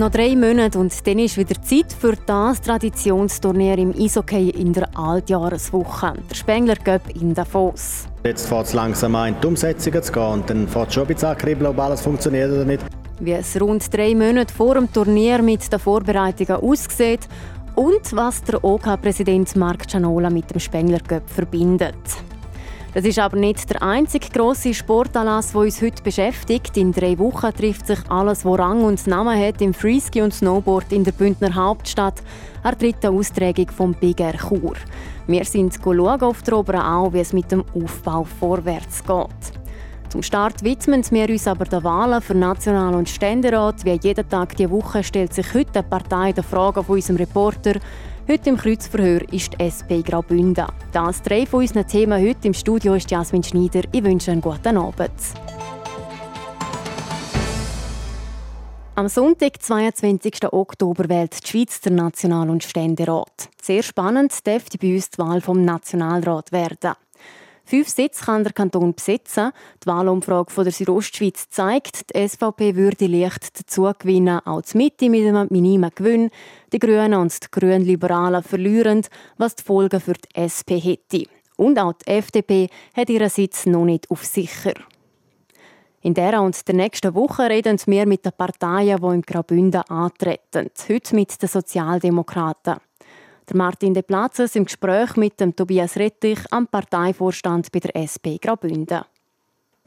Noch 0.00 0.10
drei 0.10 0.34
Monate 0.34 0.78
und 0.78 1.06
dann 1.06 1.18
ist 1.18 1.36
wieder 1.36 1.60
Zeit 1.60 1.92
für 1.92 2.14
das 2.24 2.62
Traditionsturnier 2.62 3.76
im 3.76 3.92
Eishockey 3.92 4.48
in 4.48 4.72
der 4.72 4.88
Altjahreswoche, 4.96 6.14
der 6.30 6.34
Spengler 6.34 6.76
Cup 6.76 7.02
in 7.20 7.34
Davos. 7.34 8.06
Jetzt 8.24 8.48
fährt 8.48 8.64
es 8.64 8.72
langsam 8.72 9.14
an, 9.14 9.34
in 9.34 9.40
die 9.42 9.46
Umsetzungen 9.46 10.02
zu 10.02 10.10
gehen 10.10 10.22
und 10.22 10.48
dann 10.48 10.68
fährt 10.68 10.88
es 10.88 10.94
schon 10.94 11.02
ein 11.02 11.08
bisschen 11.08 11.28
ankribbeln, 11.28 11.66
ob 11.66 11.78
alles 11.78 12.00
funktioniert 12.00 12.50
oder 12.50 12.64
nicht. 12.64 12.82
Wie 13.20 13.32
es 13.32 13.60
rund 13.60 13.92
drei 13.92 14.14
Monate 14.14 14.54
vor 14.54 14.76
dem 14.76 14.90
Turnier 14.90 15.42
mit 15.42 15.70
den 15.70 15.78
Vorbereitungen 15.78 16.62
aussieht 16.62 17.28
und 17.74 18.16
was 18.16 18.42
der 18.44 18.64
OK-Präsident 18.64 19.54
Marc 19.56 19.86
Cianola 19.86 20.30
mit 20.30 20.50
dem 20.50 20.60
Spengler 20.60 21.00
Cup 21.00 21.28
verbindet. 21.28 21.94
Das 22.92 23.04
ist 23.04 23.20
aber 23.20 23.36
nicht 23.36 23.70
der 23.70 23.82
einzige 23.84 24.28
grosse 24.30 24.74
Sportanlass, 24.74 25.52
der 25.52 25.60
uns 25.60 25.80
heute 25.80 26.02
beschäftigt. 26.02 26.76
In 26.76 26.90
drei 26.90 27.16
Wochen 27.20 27.52
trifft 27.54 27.86
sich 27.86 27.98
alles, 28.10 28.44
was 28.44 28.58
Rang 28.58 28.82
und 28.82 29.06
Namen 29.06 29.38
hat, 29.38 29.62
im 29.62 29.72
Freeski 29.72 30.20
und 30.22 30.34
Snowboard 30.34 30.90
in 30.92 31.04
der 31.04 31.12
Bündner 31.12 31.54
Hauptstadt, 31.54 32.20
an 32.64 32.76
dritten 32.76 33.16
Austragung 33.16 33.68
vom 33.68 33.94
Big 33.94 34.18
Air 34.18 34.36
Chur. 34.36 34.74
Wir 35.28 35.44
sind 35.44 35.78
schauen 35.80 36.20
auf 36.20 36.42
der 36.42 36.58
Oberen 36.58 36.82
Au, 36.82 37.12
wie 37.12 37.20
es 37.20 37.32
mit 37.32 37.52
dem 37.52 37.64
Aufbau 37.76 38.24
vorwärts 38.24 39.04
geht. 39.04 39.60
Zum 40.08 40.24
Start 40.24 40.64
widmen 40.64 41.04
wir 41.12 41.28
uns 41.28 41.46
aber 41.46 41.66
den 41.66 41.84
Wahlen 41.84 42.20
für 42.20 42.34
National- 42.34 42.96
und 42.96 43.08
Ständerat. 43.08 43.84
Wie 43.84 43.96
jeden 44.02 44.28
Tag 44.28 44.56
diese 44.56 44.68
Woche 44.72 45.04
stellt 45.04 45.32
sich 45.32 45.54
heute 45.54 45.78
eine 45.78 45.88
Partei 45.88 46.32
der 46.32 46.42
Fragen 46.42 46.82
von 46.82 46.96
unserem 46.96 47.18
Reporter 47.18 47.74
Heute 48.28 48.50
im 48.50 48.56
Kreuzverhör 48.56 49.22
ist 49.32 49.54
die 49.54 49.64
SP 49.64 50.02
Graubünden. 50.02 50.66
Das 50.92 51.20
drei 51.22 51.46
von 51.46 51.60
unseren 51.60 51.86
Themen 51.86 52.22
heute 52.22 52.46
im 52.46 52.54
Studio 52.54 52.94
ist 52.94 53.10
Jasmin 53.10 53.42
Schneider. 53.42 53.82
Ich 53.90 54.04
wünsche 54.04 54.30
einen 54.30 54.40
guten 54.40 54.76
Abend. 54.76 55.10
Am 58.94 59.08
Sonntag, 59.08 59.60
22. 59.60 60.52
Oktober, 60.52 61.08
wählt 61.08 61.42
die 61.42 61.48
Schweiz 61.48 61.80
der 61.80 61.92
National- 61.92 62.50
und 62.50 62.62
Ständerat. 62.62 63.48
Sehr 63.60 63.82
spannend 63.82 64.46
dürfte 64.46 64.78
bei 64.78 64.94
uns 64.94 65.10
die 65.10 65.18
Wahl 65.18 65.40
vom 65.40 65.64
Nationalrat 65.64 66.52
werden. 66.52 66.92
Fünf 67.70 67.88
Sitze 67.88 68.24
kann 68.24 68.42
der 68.42 68.52
Kanton 68.52 68.94
besetzen. 68.94 69.52
Die 69.84 69.86
Wahlumfrage 69.86 70.50
von 70.50 70.64
der 70.64 70.72
Südostschweiz 70.72 71.50
zeigt, 71.50 72.12
die 72.12 72.28
SVP 72.28 72.74
würde 72.74 73.06
leicht 73.06 73.60
dazu 73.60 73.88
gewinnen, 73.96 74.40
auch 74.44 74.62
die 74.62 74.76
Mitte 74.76 75.08
mit 75.08 75.24
einem 75.24 75.46
minimalen 75.50 75.94
Gewinn. 75.94 76.30
Die 76.72 76.80
Grünen 76.80 77.14
und 77.14 77.32
die 77.32 77.46
Grünliberalen 77.48 78.42
verlieren, 78.42 79.06
was 79.38 79.54
die 79.54 79.62
Folgen 79.62 80.00
für 80.00 80.14
die 80.14 80.34
SP 80.34 80.82
hätte. 80.82 81.26
Und 81.56 81.78
auch 81.78 81.92
die 81.92 82.10
FDP 82.10 82.70
hat 82.92 83.08
ihren 83.08 83.30
Sitz 83.30 83.66
noch 83.66 83.84
nicht 83.84 84.10
auf 84.10 84.24
sicher. 84.24 84.74
In 86.00 86.14
der 86.14 86.42
und 86.42 86.66
der 86.66 86.74
nächsten 86.74 87.14
Woche 87.14 87.48
reden 87.48 87.78
wir 87.86 88.04
mit 88.04 88.24
den 88.24 88.32
Parteien, 88.32 89.00
die 89.00 89.14
im 89.14 89.22
Graubünden 89.22 89.82
antreten. 89.82 90.70
Heute 90.88 91.14
mit 91.14 91.40
den 91.40 91.48
Sozialdemokraten. 91.48 92.78
Der 93.50 93.56
Martin 93.56 93.94
De 93.94 94.04
Platzes 94.04 94.54
im 94.54 94.64
Gespräch 94.64 95.16
mit 95.16 95.40
dem 95.40 95.56
Tobias 95.56 95.96
Rettich 95.96 96.38
am 96.52 96.68
Parteivorstand 96.68 97.72
bei 97.72 97.80
der 97.80 97.96
SP 97.98 98.38
Graubünden. 98.40 99.00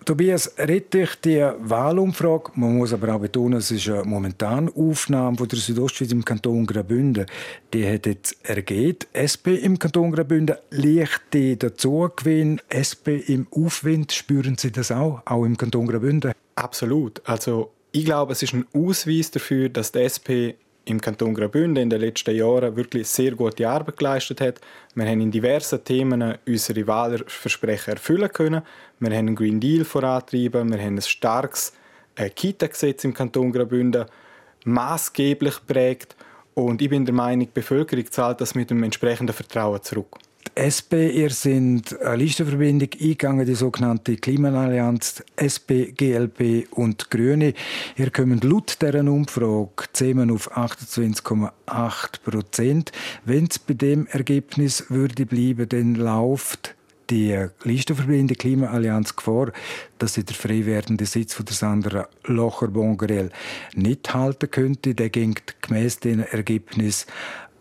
Tobias 0.03 0.53
Rettich, 0.58 1.16
die 1.23 1.47
Wahlumfrage, 1.59 2.52
man 2.55 2.78
muss 2.78 2.92
aber 2.92 3.16
auch 3.16 3.22
betonen, 3.22 3.59
es 3.59 3.72
ist 3.72 3.88
eine 3.88 4.03
momentane 4.03 4.70
Aufnahme 4.75 5.38
von 5.38 5.47
der 5.47 5.59
Südostschweiz 5.59 6.11
im 6.11 6.25
Kanton 6.25 6.66
Graubünden. 6.66 7.25
Die 7.73 7.89
hat 7.89 8.05
jetzt 8.05 8.36
ergeben. 8.44 9.00
SP 9.16 9.55
im 9.55 9.80
Kanton 9.80 10.11
Graubünden 10.11 10.58
leichte 10.71 11.55
Dazugewinn. 11.55 12.60
SP 12.67 13.16
im 13.27 13.48
Aufwind, 13.49 14.11
spüren 14.11 14.58
Sie 14.58 14.73
das 14.73 14.92
auch, 14.92 15.21
auch 15.23 15.45
im 15.45 15.55
Kanton 15.55 15.87
Graubünden? 15.87 16.33
Absolut. 16.55 17.21
Also 17.23 17.71
ich 17.93 18.04
glaube, 18.04 18.33
es 18.33 18.43
ist 18.43 18.54
ein 18.54 18.66
Ausweis 18.73 19.32
dafür, 19.32 19.70
dass 19.70 19.93
die 19.93 19.99
SP 20.04 20.60
im 20.86 20.99
Kanton 20.99 21.33
Graubünden 21.33 21.83
in 21.83 21.89
den 21.89 22.02
letzten 22.02 22.36
Jahren 22.36 22.76
wirklich 22.76 23.08
sehr 23.08 23.32
gute 23.32 23.67
Arbeit 23.67 23.98
geleistet 23.98 24.42
hat. 24.42 24.60
Wir 24.95 25.05
haben 25.05 25.21
in 25.21 25.32
diversen 25.32 25.83
Themen 25.83 26.36
unsere 26.45 26.86
Wahlversprechen 26.88 27.94
erfüllen 27.94 28.32
können. 28.32 28.61
Wir 28.99 29.10
haben 29.11 29.27
einen 29.27 29.36
Green 29.36 29.60
Deal 29.60 29.86
vorantrieben, 29.86 30.72
wir 30.72 30.80
haben 30.80 30.95
ein 30.95 31.02
starkes 31.02 31.73
äh, 32.16 32.30
Kita-Gesetz 32.30 33.04
im 33.05 33.14
Kanton 33.14 33.52
Graubünden 33.52 34.05
maßgeblich 34.66 35.66
prägt 35.66 36.16
und 36.54 36.82
ich 36.82 36.89
bin 36.89 37.05
der 37.05 37.14
Meinung, 37.14 37.48
die 37.48 37.52
Bevölkerung 37.54 38.10
zahlt 38.11 38.42
das 38.42 38.55
mit 38.55 38.70
dem 38.70 38.83
entsprechenden 38.83 39.33
Vertrauen 39.33 39.82
zurück. 39.82 40.17
SP, 40.54 41.09
ihr 41.09 41.30
sind 41.30 41.99
eine 42.02 42.17
Listenverbindung 42.17 42.89
eingegangen, 42.93 43.45
die 43.45 43.55
sogenannte 43.55 44.17
Klimaallianz, 44.17 45.23
SP, 45.36 45.93
GLP 45.95 46.67
und 46.71 47.09
Grüne. 47.09 47.54
Ihr 47.95 48.11
kommt 48.11 48.43
laut 48.43 48.77
dieser 48.81 48.99
Umfrage 48.99 49.87
zusammen 49.92 50.31
auf 50.31 50.55
28,8 50.55 52.21
Prozent. 52.23 52.92
Wenn 53.26 53.45
es 53.45 53.59
bei 53.59 53.73
dem 53.73 54.08
Ergebnis 54.08 54.86
würde 54.89 55.26
bleiben, 55.26 55.67
dann 55.70 55.95
läuft 55.95 56.75
die 57.10 57.48
Listenverbindung 57.64 58.37
Klimaallianz 58.37 59.15
Gefahr, 59.15 59.52
dass 59.99 60.14
sie 60.15 60.23
der 60.23 60.36
frei 60.36 60.65
werdende 60.65 61.05
Sitz 61.05 61.33
von 61.33 61.45
der 61.45 61.55
Sandra 61.55 62.08
Locher-Bongerel 62.25 63.30
nicht 63.75 64.14
halten 64.14 64.49
könnte. 64.49 64.95
Der 64.95 65.10
ging 65.10 65.36
gemäß 65.61 65.99
den 65.99 66.21
Ergebnis 66.21 67.05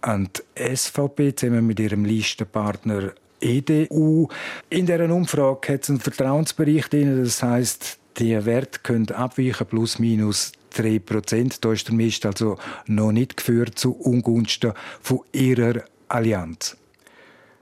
an 0.02 0.28
die 0.34 0.76
SVP 0.76 1.34
zusammen 1.34 1.66
mit 1.66 1.80
ihrem 1.80 2.04
Listenpartner 2.04 3.12
EDU. 3.40 4.28
In 4.68 4.86
dieser 4.86 5.10
Umfrage 5.10 5.72
hat 5.72 5.82
es 5.82 5.90
einen 5.90 6.00
Vertrauensbericht 6.00 6.92
drin, 6.92 7.24
das 7.24 7.42
heißt, 7.42 7.98
die 8.18 8.44
Werte 8.44 8.80
können 8.82 9.10
abweichen 9.10 9.66
plus 9.66 9.98
minus 9.98 10.52
3 10.74 10.98
Prozent. 10.98 11.64
Da 11.64 11.72
ist 11.72 11.88
der 11.88 11.94
Mist 11.94 12.26
also 12.26 12.58
noch 12.86 13.12
nicht 13.12 13.36
geführt 13.36 13.78
zu 13.78 13.92
Ungunsten 13.92 14.72
von 15.00 15.20
ihrer 15.32 15.84
Allianz. 16.08 16.76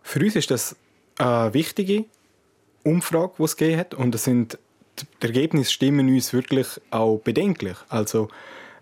Für 0.02 0.20
uns 0.20 0.36
ist 0.36 0.50
das 0.50 0.76
eine 1.18 1.54
wichtige 1.54 2.04
Umfrage, 2.82 3.34
die 3.38 3.44
es 3.44 3.56
gegeben 3.56 3.80
hat. 3.80 3.94
Und 3.94 4.12
das 4.12 4.24
sind, 4.24 4.58
die 5.00 5.26
Ergebnisse 5.26 5.72
stimmen 5.72 6.08
uns 6.08 6.32
wirklich 6.32 6.66
auch 6.90 7.18
bedenklich. 7.18 7.76
Also 7.88 8.28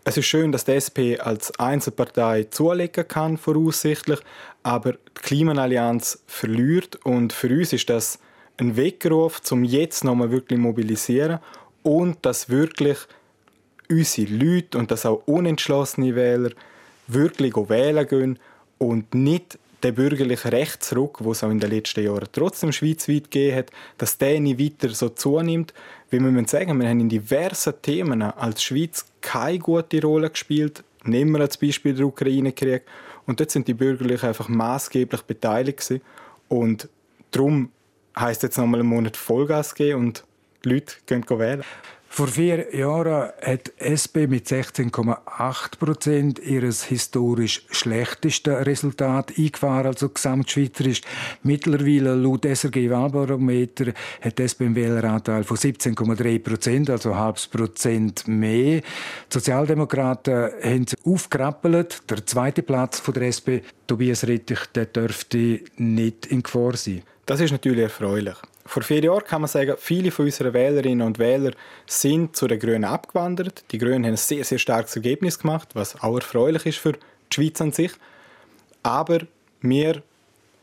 es 0.08 0.16
ist 0.16 0.26
schön, 0.26 0.52
dass 0.52 0.64
die 0.64 0.72
SP 0.72 1.20
als 1.20 1.52
Einzelpartei 1.58 2.44
zulegen 2.44 3.06
kann, 3.06 3.36
voraussichtlich, 3.36 4.19
aber 4.62 4.92
die 4.92 4.98
Klimaallianz 5.14 6.22
verliert 6.26 6.96
und 7.04 7.34
für 7.34 7.48
uns 7.48 7.74
ist 7.74 7.91
das 7.91 8.19
ein 8.56 8.78
Weckruf, 8.78 9.42
um 9.50 9.64
jetzt 9.64 10.04
nochmal 10.04 10.30
wirklich 10.30 10.58
mobilisieren 10.58 11.41
und 11.82 12.24
dass 12.24 12.48
wirklich 12.48 12.96
unsere 13.91 14.32
Leute 14.32 14.78
und 14.78 14.91
dass 14.91 15.04
auch 15.04 15.22
unentschlossene 15.26 16.14
Wähler 16.14 16.52
wirklich 17.06 17.54
wählen 17.54 18.08
gehen 18.08 18.38
und 18.78 19.14
nicht 19.14 19.58
der 19.82 19.92
bürgerliche 19.92 20.50
Rechtsruck, 20.50 21.22
wo 21.22 21.32
es 21.32 21.44
auch 21.44 21.50
in 21.50 21.60
den 21.60 21.70
letzten 21.70 22.04
Jahren 22.04 22.28
trotzdem 22.32 22.72
schweizweit 22.72 23.30
gegeben 23.30 23.56
hat, 23.56 23.70
dass 23.98 24.16
der 24.16 24.40
nicht 24.40 24.58
weiter 24.58 24.94
so 24.94 25.10
zunimmt, 25.10 25.75
wie 26.10 26.20
müssen 26.20 26.46
sagen, 26.46 26.80
wir 26.80 26.88
haben 26.88 27.00
in 27.00 27.08
diversen 27.08 27.74
Themen 27.82 28.22
als 28.22 28.62
Schweiz 28.62 29.06
keine 29.20 29.58
gute 29.58 30.00
Rolle 30.02 30.30
gespielt. 30.30 30.82
Nehmen 31.04 31.32
wir 31.32 31.41
als 31.41 31.56
Beispiel 31.56 31.94
den 31.94 32.04
Ukraine-Krieg. 32.04 32.82
Und 33.26 33.41
dort 33.41 33.50
sind 33.50 33.69
die 33.69 33.74
Bürgerlichen 33.74 34.28
einfach 34.28 34.48
maßgeblich 34.48 35.22
beteiligt 35.22 35.80
gewesen. 35.80 36.02
Und 36.48 36.88
darum 37.30 37.70
heisst 38.19 38.42
jetzt 38.42 38.56
nochmal 38.56 38.80
einen 38.80 38.88
Monat 38.88 39.16
Vollgas 39.16 39.74
geben 39.74 40.00
und 40.00 40.24
die 40.64 40.70
Leute 40.70 40.94
gehen 41.06 41.24
wählen. 41.28 41.62
Vor 42.19 42.27
vier 42.27 42.75
Jahren 42.77 43.31
hat 43.43 43.70
SP 43.79 44.26
mit 44.26 44.49
16,8 44.49 45.79
Prozent 45.79 46.41
ihres 46.41 46.82
historisch 46.82 47.65
schlechtesten 47.70 48.55
Resultat 48.55 49.38
eingefahren, 49.38 49.87
also 49.87 50.09
gesamtschweizerisch. 50.09 51.03
Mittlerweile 51.44 52.17
laut 52.17 52.44
SRG 52.44 52.91
Wahlbarometer 52.91 53.93
hat 54.20 54.41
SP 54.43 54.67
einen 54.67 54.75
Wähleranteil 54.75 55.44
von 55.44 55.56
17,3 55.56 56.41
Prozent, 56.41 56.91
also 56.91 57.12
ein 57.12 57.19
halbes 57.20 57.47
Prozent 57.47 58.26
mehr. 58.26 58.81
Die 58.81 58.85
Sozialdemokraten 59.29 60.50
haben 60.61 60.87
aufgerappelt. 61.05 62.03
Der 62.11 62.26
zweite 62.26 62.64
Platz 62.64 62.99
von 62.99 63.14
der 63.14 63.29
SP, 63.31 63.62
Tobias 63.87 64.26
Rettich, 64.26 64.67
der 64.75 64.87
dürfte 64.87 65.61
nicht 65.76 66.26
in 66.26 66.43
Gefahr 66.43 66.76
sein. 66.76 67.03
Das 67.26 67.38
ist 67.38 67.53
natürlich 67.53 67.85
erfreulich. 67.85 68.38
Vor 68.69 68.82
vier 68.82 69.03
Jahren 69.03 69.25
kann 69.25 69.41
man 69.41 69.49
sagen, 69.49 69.76
viele 69.79 70.11
von 70.11 70.26
unseren 70.26 70.53
Wählerinnen 70.53 71.06
und 71.06 71.19
Wählern 71.19 71.55
sind 71.87 72.37
zu 72.37 72.47
den 72.47 72.59
Grünen 72.59 72.85
abgewandert. 72.85 73.65
Die 73.70 73.79
Grünen 73.79 74.05
haben 74.05 74.12
ein 74.12 74.17
sehr, 74.19 74.44
sehr 74.44 74.59
starkes 74.59 74.94
Ergebnis 74.94 75.38
gemacht, 75.38 75.70
was 75.73 75.99
auch 76.03 76.17
erfreulich 76.17 76.67
ist 76.67 76.76
für 76.76 76.93
die 76.93 76.99
Schweiz 77.35 77.62
an 77.62 77.73
sich. 77.73 77.93
Aber 78.82 79.20
wir 79.62 80.03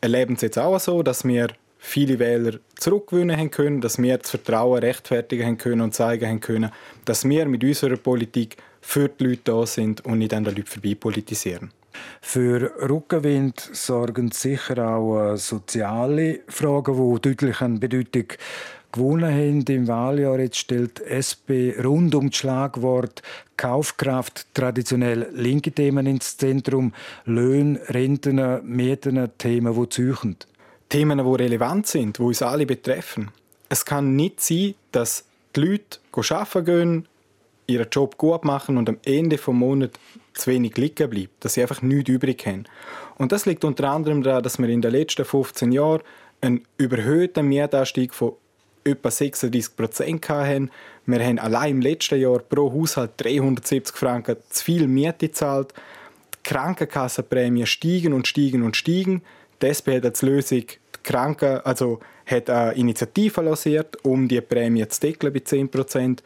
erleben 0.02 0.36
es 0.36 0.42
jetzt 0.42 0.60
auch 0.60 0.80
so, 0.80 1.02
dass 1.02 1.26
wir 1.26 1.48
viele 1.80 2.20
Wähler 2.20 2.60
zurückgewinnen 2.78 3.36
haben 3.36 3.50
können, 3.50 3.82
dass 3.82 3.98
wir 3.98 4.20
das 4.20 4.30
Vertrauen 4.30 4.84
rechtfertigen 4.84 5.44
haben 5.44 5.58
können 5.58 5.82
und 5.82 5.96
zeigen 5.96 6.30
haben 6.30 6.42
können, 6.42 6.72
dass 7.06 7.28
wir 7.28 7.48
mit 7.48 7.64
unserer 7.64 7.98
Politik 7.98 8.58
für 8.82 9.10
die 9.10 9.24
Leute 9.24 9.42
da 9.46 9.66
sind 9.66 10.06
und 10.06 10.20
nicht 10.20 10.32
an 10.32 10.44
den 10.44 10.56
Leuten 10.56 10.68
vorbei 10.68 10.94
politisieren. 10.94 11.72
Für 12.22 12.72
Rückenwind 12.90 13.60
sorgen 13.60 14.32
sicher 14.32 14.88
auch 14.88 15.34
äh, 15.34 15.38
soziale 15.38 16.40
Fragen, 16.48 16.96
die 16.96 17.22
deutlich 17.22 17.62
an 17.62 17.80
Bedeutung 17.80 18.26
gewonnen 18.92 19.32
haben 19.32 19.66
im 19.68 19.88
Wahljahr. 19.88 20.40
Jetzt 20.40 20.58
stellt 20.58 21.02
SP 21.02 21.76
rund 21.84 22.16
um 22.16 22.30
das 22.30 22.38
Schlagwort 22.38 23.22
Kaufkraft 23.58 24.48
traditionell 24.54 25.30
linke 25.34 25.72
Themen 25.72 26.08
ins 26.08 26.38
Zentrum. 26.38 26.94
Löhne, 27.26 27.80
Renten, 27.90 28.62
Mieten, 28.66 29.30
Themen, 29.38 29.76
die 29.76 29.90
züchen. 29.90 30.38
Themen, 30.90 31.18
die 31.18 31.44
relevant 31.44 31.88
sind, 31.88 32.18
die 32.18 32.22
uns 32.22 32.42
alle 32.42 32.66
betreffen. 32.66 33.32
Es 33.70 33.86
kann 33.86 34.16
nicht 34.16 34.42
sein, 34.42 34.76
dass 34.92 35.26
die 35.56 35.62
Leute 35.62 36.00
arbeiten 36.36 36.66
gehen, 36.66 37.08
ihren 37.68 37.90
Job 37.90 38.18
gut 38.18 38.46
machen 38.46 38.78
und 38.78 38.88
am 38.90 38.98
Ende 39.04 39.38
des 39.38 39.48
Monats 39.48 40.00
zu 40.36 40.52
wenig 40.52 40.78
liegen 40.78 41.10
bleibt, 41.10 41.44
dass 41.44 41.54
sie 41.56 41.62
einfach 41.62 41.82
nichts 41.82 42.10
übrig 42.10 42.46
haben. 42.46 42.66
Und 43.18 43.32
das 43.32 43.46
liegt 43.46 43.64
unter 43.64 43.90
anderem 43.90 44.22
daran, 44.22 44.44
dass 44.44 44.60
wir 44.60 44.70
in 44.70 44.82
den 44.82 44.92
letzten 44.92 45.26
15 45.26 45.72
Jahren 45.72 46.02
einen 46.42 46.66
überhöhten 46.78 47.48
Mietanstieg 47.48 48.14
von 48.14 48.34
etwa 48.84 49.10
36 49.10 49.76
Prozent 49.76 50.30
hatten. 50.30 50.70
Wir 51.06 51.24
haben 51.24 51.40
allein 51.40 51.72
im 51.72 51.82
letzten 51.82 52.20
Jahr 52.20 52.40
pro 52.40 52.72
Haushalt 52.72 53.12
370 53.18 53.96
Franken 53.96 54.38
zu 54.50 54.64
viel 54.64 54.88
Miete 54.88 55.28
gezahlt. 55.28 55.74
Die 56.36 56.50
Krankenkassenprämien 56.50 57.66
steigen 57.66 58.14
und 58.14 58.28
steigen 58.28 58.62
und 58.62 58.76
steigen. 58.76 59.24
Die 59.62 59.68
SP 59.72 59.98
hat 59.98 60.06
als 60.06 60.22
Lösung 60.22 60.60
die 60.68 61.04
Kranken, 61.04 61.62
also 61.62 62.00
hat 62.26 62.50
eine 62.50 62.74
Initiative 62.74 63.42
lanciert, 63.42 63.98
um 64.04 64.28
die 64.28 64.42
Prämie 64.42 64.88
zu 64.88 65.00
deckeln 65.00 65.34
bei 65.34 65.40
10 65.40 65.70
Prozent. 65.70 66.24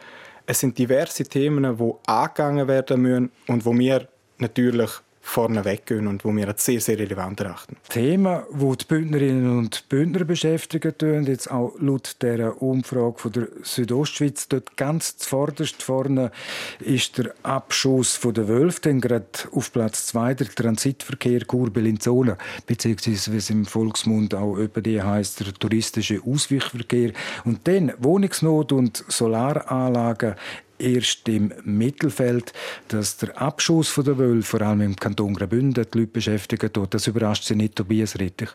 Es 0.49 0.61
sind 0.61 0.79
diverse 0.79 1.25
Themen, 1.25 1.77
die 1.77 1.93
angegangen 2.07 2.67
werden 2.67 3.01
müssen 3.03 3.31
und 3.45 3.65
wo 3.67 3.77
wir 3.77 4.07
natürlich 4.39 4.89
vorne 5.29 5.63
weggehen 5.63 6.07
und 6.07 6.25
wo 6.25 6.35
wir 6.35 6.47
als 6.47 6.65
sehr, 6.65 6.81
sehr 6.81 6.97
relevant 6.97 7.39
erachten. 7.39 7.77
Themen, 7.89 8.41
die 8.51 8.77
die 8.77 8.85
Bündnerinnen 8.85 9.57
und 9.57 9.87
Bündner 9.87 10.25
beschäftigen 10.25 10.97
tun, 10.97 11.25
jetzt 11.25 11.49
auch 11.51 11.73
laut 11.79 12.17
der 12.21 12.61
Umfrage 12.61 13.17
von 13.17 13.31
der 13.31 13.47
Südostschweiz, 13.61 14.47
dort 14.47 14.75
ganz 14.75 15.17
zuvorderst 15.17 15.83
vorne 15.83 16.31
ist 16.79 17.17
der 17.17 17.33
Abschuss 17.43 18.15
von 18.15 18.33
der 18.33 18.47
Wölfe, 18.47 18.81
dann 18.81 19.01
gerade 19.01 19.25
auf 19.51 19.71
Platz 19.71 20.07
zwei 20.07 20.33
der 20.33 20.47
Transitverkehr 20.47 21.41
Chur-Bellinzona, 21.41 22.37
beziehungsweise 22.65 23.31
wie 23.31 23.37
es 23.37 23.49
im 23.49 23.65
Volksmund 23.65 24.33
auch 24.33 24.55
über 24.55 24.81
die 24.81 25.01
heißt 25.01 25.41
der 25.41 25.53
touristische 25.53 26.21
Ausweichverkehr 26.25 27.13
und 27.45 27.67
dann 27.67 27.93
Wohnungsnot 27.99 28.71
und 28.71 29.03
Solaranlagen 29.07 30.35
erst 30.79 31.27
im 31.29 31.53
Mittelfeld, 31.63 32.53
dass 32.87 33.17
der 33.17 33.39
Abschuss 33.39 33.93
der 33.95 34.17
Wölfe, 34.17 34.57
vor 34.57 34.61
allem 34.61 34.81
im 34.81 34.95
Kanton 34.95 35.33
Graubünden, 35.33 35.85
die 35.93 35.97
Leute 35.99 36.11
beschäftigen 36.11 36.71
tut. 36.71 36.93
Das 36.93 37.07
überrascht 37.07 37.43
Sie 37.43 37.55
nicht, 37.55 37.75
Tobias 37.75 38.17
Rittich? 38.19 38.49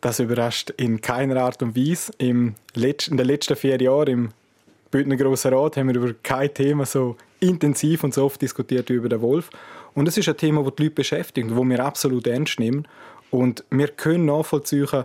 Das 0.00 0.20
überrascht 0.20 0.70
in 0.70 1.00
keiner 1.00 1.42
Art 1.42 1.62
und 1.62 1.76
Weise. 1.76 2.12
Im 2.18 2.54
Letz 2.74 3.08
in 3.08 3.16
den 3.16 3.26
letzten 3.26 3.56
vier 3.56 3.80
Jahren 3.80 4.08
im 4.08 4.28
Bündner 4.90 5.16
Grossen 5.16 5.52
Rat 5.52 5.76
haben 5.76 5.88
wir 5.88 5.96
über 5.96 6.14
kein 6.22 6.52
Thema 6.52 6.86
so 6.86 7.16
intensiv 7.40 8.04
und 8.04 8.14
so 8.14 8.24
oft 8.24 8.40
diskutiert 8.40 8.88
wie 8.88 8.94
über 8.94 9.08
den 9.08 9.20
Wolf. 9.20 9.50
Und 9.94 10.06
es 10.08 10.16
ist 10.16 10.28
ein 10.28 10.36
Thema, 10.36 10.62
das 10.62 10.74
die 10.76 10.84
Leute 10.84 10.94
beschäftigt, 10.94 11.50
das 11.50 11.56
wir 11.56 11.84
absolut 11.84 12.26
ernst 12.26 12.60
nehmen. 12.60 12.86
Und 13.30 13.64
wir 13.70 13.88
können 13.88 14.26
nachvollziehen, 14.26 15.04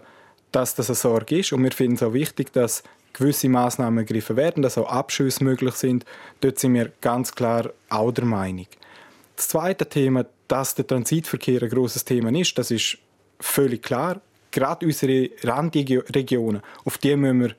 dass 0.52 0.76
das 0.76 0.90
eine 0.90 0.96
Sorge 0.96 1.40
ist. 1.40 1.54
Und 1.54 1.64
wir 1.64 1.72
finden 1.72 1.96
es 1.96 2.04
auch 2.04 2.14
wichtig, 2.14 2.54
dass 2.54 2.84
gewisse 3.14 3.50
Maßnahmen 3.50 4.00
ergriffen 4.00 4.36
werden, 4.36 4.64
dass 4.64 4.78
auch 4.78 4.90
Abschüsse 4.90 5.44
möglich 5.44 5.76
sind. 5.76 6.06
Dort 6.42 6.60
sind 6.60 6.74
wir 6.74 6.92
ganz 7.02 7.34
klar 7.34 7.72
auch 7.90 8.12
der 8.12 8.26
Meinung. 8.26 8.68
Das 9.36 9.50
zweite 9.50 9.88
Thema, 9.88 10.26
dass 10.48 10.76
der 10.76 10.86
Transitverkehr 10.86 11.64
ein 11.64 11.70
großes 11.70 12.06
Thema 12.06 12.32
ist, 12.38 12.58
das 12.58 12.72
ist 12.72 12.98
völlig 13.40 13.82
klar. 13.82 14.22
Gerade 14.52 14.86
unsere 14.86 15.30
Randregionen, 15.44 16.62
auf 16.84 16.98
die 16.98 17.16
müssen 17.16 17.40
wir 17.40 17.56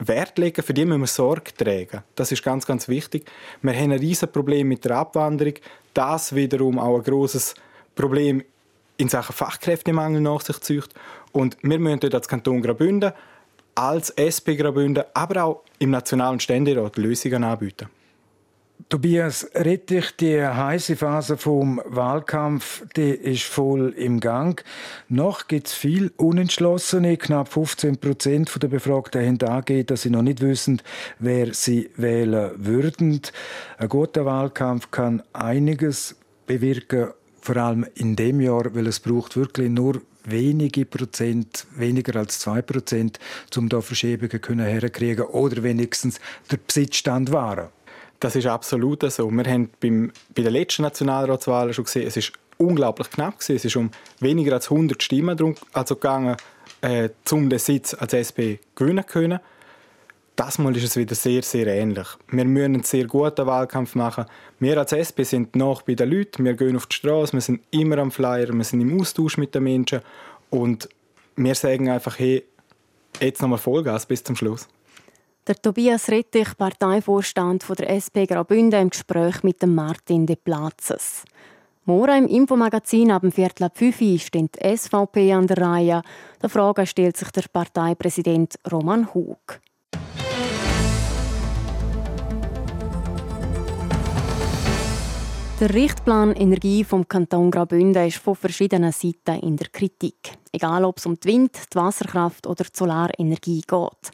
Wert 0.00 0.38
legen, 0.38 0.62
für 0.62 0.74
die 0.74 0.84
müssen 0.84 1.00
wir 1.00 1.06
Sorge 1.06 1.52
tragen. 1.54 2.02
Das 2.14 2.32
ist 2.32 2.42
ganz, 2.42 2.66
ganz 2.66 2.88
wichtig. 2.88 3.26
Wir 3.60 3.74
haben 3.74 3.92
ein 3.92 3.98
riesiges 3.98 4.32
Problem 4.32 4.68
mit 4.68 4.84
der 4.84 4.96
Abwanderung. 4.96 5.54
Das 5.92 6.34
wiederum 6.34 6.78
auch 6.78 6.96
ein 6.96 7.04
großes 7.04 7.54
Problem 7.94 8.42
in 8.96 9.08
Sachen 9.08 9.34
Fachkräftemangel 9.34 10.20
nach 10.20 10.40
sich 10.40 10.60
zieht. 10.60 10.88
Und 11.32 11.56
wir 11.62 11.78
müssen 11.78 12.00
dort 12.00 12.14
als 12.14 12.28
Kanton 12.28 12.62
Graubünden 12.62 13.12
als 13.80 14.10
SP 14.12 14.60
Graubünden, 14.60 15.04
aber 15.14 15.44
auch 15.44 15.62
im 15.78 15.90
Nationalen 15.90 16.38
Ständerat 16.38 16.98
Lösungen 16.98 17.44
anbieten. 17.44 17.88
Tobias 18.90 19.48
Rettich, 19.54 20.16
die 20.16 20.42
heiße 20.42 20.96
Phase 20.96 21.36
vom 21.36 21.80
Wahlkampf, 21.86 22.84
die 22.96 23.10
ist 23.10 23.44
voll 23.44 23.94
im 23.96 24.20
Gang. 24.20 24.62
Noch 25.08 25.48
gibt 25.48 25.68
es 25.68 25.74
viel 25.74 26.12
Unentschlossene. 26.16 27.16
Knapp 27.16 27.48
15 27.48 27.98
Prozent 27.98 28.50
der 28.62 28.68
Befragten 28.68 29.24
haben 29.24 29.48
angegeben, 29.48 29.86
dass 29.86 30.02
sie 30.02 30.10
noch 30.10 30.22
nicht 30.22 30.40
wissen, 30.40 30.82
wer 31.18 31.54
sie 31.54 31.90
wählen 31.96 32.52
würden. 32.56 33.20
Ein 33.78 33.88
guter 33.88 34.24
Wahlkampf 34.24 34.90
kann 34.90 35.22
einiges 35.32 36.16
bewirken, 36.46 37.10
vor 37.40 37.56
allem 37.56 37.86
in 37.94 38.16
dem 38.16 38.40
Jahr, 38.40 38.74
weil 38.74 38.86
es 38.86 39.00
braucht 39.00 39.36
wirklich 39.36 39.70
nur 39.70 40.02
wenige 40.24 40.84
Prozent, 40.84 41.66
weniger 41.76 42.16
als 42.16 42.38
zwei 42.38 42.62
Prozent, 42.62 43.18
um 43.56 43.68
da 43.68 43.80
Verschiebungen 43.80 44.40
können 44.40 44.66
herkriegen 44.66 45.26
oder 45.26 45.62
wenigstens 45.62 46.20
der 46.50 46.58
Besitzstand 46.58 47.32
wahren. 47.32 47.68
Das 48.20 48.36
ist 48.36 48.46
absolut 48.46 49.10
so. 49.10 49.30
Wir 49.30 49.44
haben 49.44 49.70
beim, 49.80 50.12
bei 50.34 50.42
den 50.42 50.52
letzten 50.52 50.82
Nationalratswahlen 50.82 51.72
schon 51.72 51.84
gesehen, 51.84 52.06
es 52.06 52.16
ist 52.16 52.32
unglaublich 52.58 53.10
knapp 53.10 53.38
gewesen. 53.38 53.56
Es 53.56 53.64
ist 53.64 53.76
um 53.76 53.90
weniger 54.20 54.52
als 54.52 54.70
100 54.70 55.02
Stimmen 55.02 55.36
drum, 55.36 55.54
also 55.72 55.94
gegangen, 55.94 56.36
äh, 56.82 57.08
um 57.30 57.48
den 57.48 57.58
Sitz 57.58 57.94
als 57.94 58.12
SP 58.12 58.60
gewinnen 58.74 59.06
können. 59.06 59.40
Das 60.40 60.56
Mal 60.56 60.74
ist 60.74 60.84
es 60.84 60.96
wieder 60.96 61.14
sehr, 61.14 61.42
sehr 61.42 61.66
ähnlich. 61.66 62.08
Wir 62.30 62.46
müssen 62.46 62.74
einen 62.74 62.82
sehr 62.82 63.06
guten 63.06 63.44
Wahlkampf 63.44 63.94
machen. 63.94 64.24
Wir 64.58 64.78
als 64.78 64.92
SP 64.96 65.20
sind 65.22 65.54
noch 65.54 65.82
bei 65.82 65.92
den 65.92 66.10
Leuten, 66.10 66.46
wir 66.46 66.54
gehen 66.54 66.76
auf 66.76 66.86
die 66.86 66.96
Straße, 66.96 67.34
wir 67.34 67.42
sind 67.42 67.60
immer 67.70 67.98
am 67.98 68.10
Flyer, 68.10 68.48
wir 68.50 68.64
sind 68.64 68.80
im 68.80 68.98
Austausch 68.98 69.36
mit 69.36 69.54
den 69.54 69.64
Menschen 69.64 70.00
und 70.48 70.88
wir 71.36 71.54
sagen 71.54 71.90
einfach, 71.90 72.18
hey, 72.18 72.42
jetzt 73.20 73.42
nochmal 73.42 73.58
Vollgas 73.58 74.06
bis 74.06 74.24
zum 74.24 74.34
Schluss. 74.34 74.66
Der 75.46 75.56
Tobias 75.56 76.08
Rettich, 76.08 76.56
Parteivorstand 76.56 77.62
von 77.62 77.76
der 77.76 77.90
SP 78.00 78.24
Graubünden, 78.24 78.80
im 78.80 78.88
Gespräch 78.88 79.42
mit 79.42 79.60
dem 79.60 79.74
Martin 79.74 80.24
de 80.24 80.36
Platzes. 80.36 81.24
Morgen 81.84 82.26
im 82.26 82.28
Infomagazin 82.28 83.10
ab 83.10 83.20
dem 83.20 83.32
Viertel 83.32 83.64
ab 83.64 83.76
5 83.76 84.00
Uhr 84.00 84.18
steht 84.18 84.56
die 84.56 84.74
SVP 84.74 85.34
an 85.34 85.46
der 85.46 85.58
Reihe. 85.58 86.02
Der 86.40 86.48
Frage 86.48 86.86
stellt 86.86 87.18
sich 87.18 87.30
der 87.30 87.44
Parteipräsident 87.52 88.54
Roman 88.72 89.12
Hug. 89.12 89.60
Der 95.60 95.74
Richtplan 95.74 96.32
Energie 96.36 96.84
vom 96.84 97.06
Kanton 97.06 97.50
Graubünden 97.50 98.06
ist 98.08 98.16
von 98.16 98.34
verschiedenen 98.34 98.92
Seiten 98.92 99.42
in 99.42 99.58
der 99.58 99.68
Kritik. 99.68 100.38
Egal 100.52 100.86
ob 100.86 100.96
es 100.96 101.04
um 101.04 101.20
die 101.20 101.28
Wind-, 101.28 101.58
die 101.70 101.76
Wasserkraft 101.76 102.46
oder 102.46 102.64
die 102.64 102.70
Solarenergie 102.72 103.60
geht. 103.60 104.10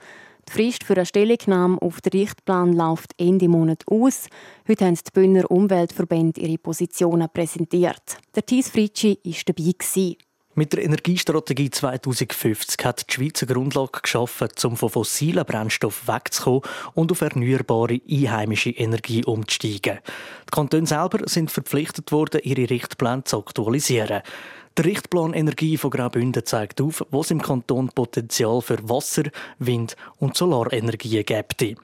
Die 0.49 0.53
Frist 0.53 0.83
für 0.83 0.95
eine 0.95 1.07
Stellungnahme 1.07 1.81
auf 1.81 2.01
den 2.01 2.19
Richtplan 2.19 2.73
läuft 2.73 3.15
Ende 3.17 3.47
Monat 3.47 3.85
aus. 3.89 4.27
Heute 4.67 4.87
haben 4.87 4.97
die 4.97 5.11
Bündner 5.13 5.49
Umweltverbände 5.49 6.41
ihre 6.41 6.59
Positionen 6.59 7.29
präsentiert. 7.33 8.19
Der 8.35 8.45
Thies 8.45 8.69
Fritschi 8.69 9.21
war 9.23 9.35
dabei. 9.47 10.17
Mit 10.59 10.73
der 10.73 10.85
Energiestrategie 10.85 11.69
2050 11.69 12.83
hat 12.83 13.07
die 13.07 13.13
Schweiz 13.13 13.43
eine 13.43 13.53
Grundlage 13.53 14.01
geschaffen, 14.01 14.49
um 14.65 14.79
von 14.79 14.89
fossilen 14.89 15.45
Brennstoffen 15.45 16.09
wegzukommen 16.09 16.63
und 16.95 17.13
auf 17.13 17.21
erneuerbare 17.21 18.01
einheimische 18.11 18.71
Energie 18.71 19.23
umzusteigen. 19.23 19.99
Die 20.47 20.51
Kantone 20.51 20.87
selber 20.87 21.29
sind 21.29 21.51
verpflichtet 21.51 22.11
worden, 22.11 22.41
ihre 22.43 22.71
Richtpläne 22.71 23.25
zu 23.25 23.37
aktualisieren. 23.37 24.23
Der 24.79 24.85
Richtplan 24.87 25.35
Energie 25.35 25.77
von 25.77 25.91
Graubünden 25.91 26.47
zeigt 26.47 26.81
auf, 26.81 27.05
wo 27.11 27.21
es 27.21 27.31
im 27.31 27.43
Kanton 27.43 27.91
Potenzial 27.91 28.63
für 28.63 28.79
Wasser-, 28.89 29.31
Wind- 29.59 29.95
und 30.17 30.39
Solarenergie 30.39 31.23
gibt. 31.23 31.61
Die 31.61 31.77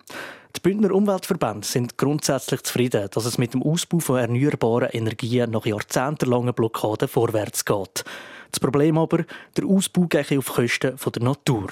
Bündner 0.62 0.92
Umweltverbände 0.92 1.66
sind 1.66 1.98
grundsätzlich 1.98 2.62
zufrieden, 2.62 3.08
dass 3.12 3.26
es 3.26 3.36
mit 3.36 3.52
dem 3.52 3.62
Ausbau 3.62 3.98
von 3.98 4.18
erneuerbaren 4.18 4.88
Energien 4.92 5.50
nach 5.50 5.66
jahrzehntelangen 5.66 6.54
Blockaden 6.54 7.08
vorwärts 7.08 7.66
geht. 7.66 8.04
Das 8.52 8.60
Problem 8.60 8.98
aber, 8.98 9.24
der 9.56 9.64
Ausbau 9.64 10.02
geht 10.02 10.30
auf 10.36 10.52
Kosten 10.52 10.94
der 10.94 11.22
Natur. 11.22 11.68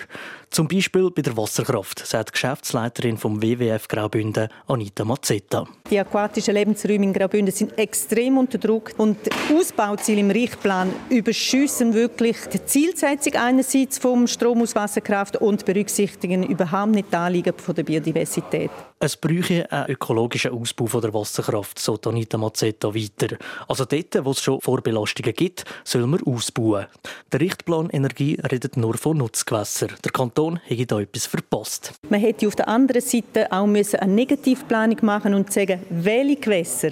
Zum 0.49 0.67
Beispiel 0.67 1.11
bei 1.11 1.21
der 1.21 1.37
Wasserkraft, 1.37 2.07
sagt 2.07 2.31
die 2.31 2.33
Geschäftsleiterin 2.33 3.19
vom 3.19 3.43
WWF 3.43 3.87
Graubünden, 3.87 4.49
Anita 4.67 5.05
Mazzetta. 5.05 5.69
Die 5.91 6.01
aquatischen 6.01 6.55
Lebensräume 6.55 7.05
in 7.05 7.13
Graubünden 7.13 7.55
sind 7.55 7.77
extrem 7.79 8.39
unter 8.39 8.57
Druck 8.57 8.93
und 8.97 9.19
die 9.27 9.55
Ausbauziele 9.55 10.21
im 10.21 10.31
Richtplan 10.31 10.91
überschiessen 11.11 11.93
wirklich 11.93 12.39
die 12.47 12.65
Zielsetzung 12.65 13.35
einerseits 13.35 13.99
vom 13.99 14.27
Strom 14.27 14.63
aus 14.63 14.75
Wasserkraft 14.75 15.37
und 15.37 15.67
berücksichtigen 15.67 16.45
überhaupt 16.45 16.93
nicht 16.93 17.13
die 17.13 17.17
Anliegen 17.17 17.53
der 17.77 17.83
Biodiversität. 17.83 18.71
Es 19.03 19.17
bräuchte 19.17 19.73
einen 19.73 19.93
ökologischen 19.93 20.51
Ausbau 20.51 21.01
der 21.01 21.15
Wasserkraft, 21.15 21.79
so 21.79 21.99
Anita 22.05 22.37
Mazzetta 22.37 22.95
weiter. 22.95 23.39
Also 23.67 23.87
dort, 23.87 24.23
wo 24.27 24.33
es 24.33 24.43
schon 24.43 24.61
Vorbelastungen 24.61 25.33
gibt, 25.33 25.65
soll 25.85 26.07
man 26.07 26.23
ausbauen. 26.23 26.85
Der 27.33 27.41
Richtplan 27.41 27.89
Energie 27.89 28.39
redet 28.53 28.77
nur 28.77 28.99
von 28.99 29.17
Nutzgewässern. 29.17 29.89
Der 30.05 30.13
Kanton 30.13 30.61
hätte 30.67 30.85
da 30.85 31.01
etwas 31.01 31.25
verpasst. 31.25 31.95
Man 32.11 32.21
hätte 32.21 32.47
auf 32.47 32.57
der 32.57 32.69
anderen 32.69 33.01
Seite 33.01 33.51
auch 33.51 33.65
eine 33.65 33.85
Negativplanung 34.07 34.99
machen 35.01 35.33
und 35.33 35.51
sagen, 35.51 35.81
welche 35.89 36.37
Gewässer 36.37 36.91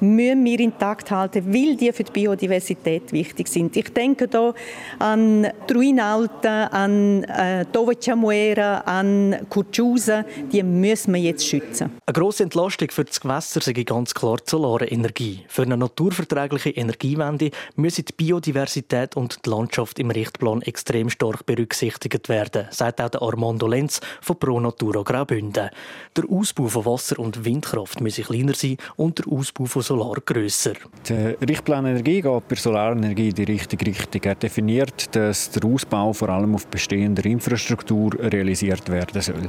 müssen 0.00 0.42
wir 0.42 0.60
intakt 0.60 1.10
halten, 1.10 1.44
weil 1.52 1.76
die 1.76 1.92
für 1.92 2.04
die 2.04 2.12
Biodiversität 2.12 3.12
wichtig 3.12 3.48
sind. 3.48 3.76
Ich 3.76 3.92
denke 3.92 4.28
hier 4.30 4.54
an 4.98 5.46
Truinalta, 5.66 6.68
an 6.68 7.22
äh, 7.24 7.66
Chamuera, 8.02 8.78
an 8.78 9.46
Curciusa, 9.50 10.24
die 10.50 10.62
müssen 10.62 11.12
wir 11.12 11.20
jetzt 11.20 11.49
schützen. 11.50 11.90
Eine 12.06 12.12
grosse 12.14 12.44
Entlastung 12.44 12.90
für 12.90 13.04
das 13.04 13.20
Gewässer 13.20 13.60
sei 13.60 13.72
ganz 13.72 14.14
klar 14.14 14.36
die 14.38 14.50
solare 14.50 14.86
Energie. 14.86 15.44
Für 15.48 15.62
eine 15.62 15.76
naturverträgliche 15.76 16.70
Energiewende 16.70 17.50
müsse 17.76 18.02
die 18.02 18.12
Biodiversität 18.12 19.16
und 19.16 19.44
die 19.44 19.50
Landschaft 19.50 19.98
im 19.98 20.10
Richtplan 20.10 20.62
extrem 20.62 21.10
stark 21.10 21.46
berücksichtigt 21.46 22.28
werden, 22.28 22.66
sagt 22.70 23.00
auch 23.00 23.32
Armando 23.32 23.66
Lenz 23.66 24.00
von 24.20 24.38
Pro 24.38 24.60
Natura 24.60 25.02
Graubünden. 25.02 25.70
Der 26.16 26.24
Ausbau 26.30 26.68
von 26.68 26.84
Wasser- 26.84 27.18
und 27.18 27.44
Windkraft 27.44 28.00
müsse 28.00 28.22
kleiner 28.22 28.54
sein 28.54 28.76
und 28.96 29.18
der 29.18 29.32
Ausbau 29.32 29.64
von 29.64 29.82
Solar 29.82 30.16
grösser. 30.24 30.74
Der 31.08 31.40
Richtplan 31.40 31.86
Energie 31.86 32.20
geht 32.20 32.48
bei 32.48 32.56
Solarenergie 32.56 33.30
in 33.30 33.34
die 33.34 33.44
richtige 33.44 33.86
Richtung. 33.86 34.22
Er 34.22 34.34
definiert, 34.34 35.14
dass 35.14 35.50
der 35.50 35.64
Ausbau 35.64 36.12
vor 36.12 36.28
allem 36.28 36.54
auf 36.54 36.66
bestehender 36.66 37.24
Infrastruktur 37.24 38.12
realisiert 38.14 38.88
werden 38.88 39.20
soll. 39.20 39.48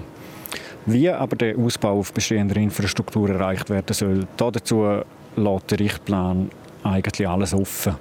Wie 0.85 1.09
aber 1.09 1.35
der 1.35 1.57
Ausbau 1.57 1.99
auf 1.99 2.11
bestehender 2.13 2.57
Infrastruktur 2.57 3.29
erreicht 3.29 3.69
werden 3.69 3.93
soll, 3.93 4.27
dazu 4.35 5.01
lässt 5.35 5.71
der 5.71 5.79
Richtplan 5.79 6.49
eigentlich 6.83 7.27
alles 7.27 7.53
offen. 7.53 7.95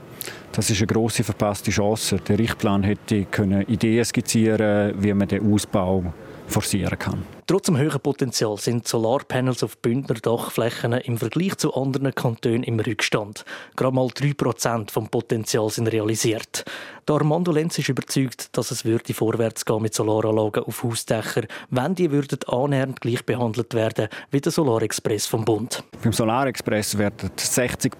Das 0.52 0.70
ist 0.70 0.78
eine 0.78 0.86
große 0.86 1.22
verpasste 1.22 1.70
Chance. 1.70 2.18
Der 2.26 2.38
Richtplan 2.38 2.82
hätte 2.82 3.24
können 3.26 3.62
Ideen 3.62 4.04
skizzieren, 4.04 4.94
wie 4.98 5.14
man 5.14 5.28
den 5.28 5.52
Ausbau 5.52 6.12
forcieren 6.46 6.98
kann. 6.98 7.39
Trotz 7.50 7.66
dem 7.66 7.78
hohen 7.78 8.00
Potenzial 8.00 8.56
sind 8.58 8.86
Solarpanels 8.86 9.64
auf 9.64 9.76
Bündner 9.78 10.14
Dachflächen 10.14 10.92
im 10.92 11.18
Vergleich 11.18 11.56
zu 11.56 11.74
anderen 11.74 12.14
Kantonen 12.14 12.62
im 12.62 12.78
Rückstand. 12.78 13.44
Gerade 13.74 13.92
mal 13.92 14.06
3% 14.06 14.88
vom 14.88 15.08
Potenzial 15.08 15.68
sind 15.68 15.88
realisiert. 15.88 16.64
Der 17.08 17.16
Armando 17.16 17.50
Lenz 17.50 17.76
ist 17.76 17.88
überzeugt, 17.88 18.56
dass 18.56 18.70
es 18.70 18.84
würde 18.84 19.12
vorwärts 19.14 19.64
gehen 19.64 19.82
mit 19.82 19.94
Solaranlagen 19.94 20.62
auf 20.62 20.84
Hausdächern, 20.84 21.48
wenn 21.70 21.96
die 21.96 22.12
würden 22.12 22.38
annähernd 22.46 23.00
gleich 23.00 23.26
behandelt 23.26 23.74
werden 23.74 24.06
wie 24.30 24.40
der 24.40 24.52
Solarexpress 24.52 25.26
vom 25.26 25.44
Bund. 25.44 25.82
Beim 26.04 26.12
Solarexpress 26.12 26.98
werden 26.98 27.32
60 27.36 27.94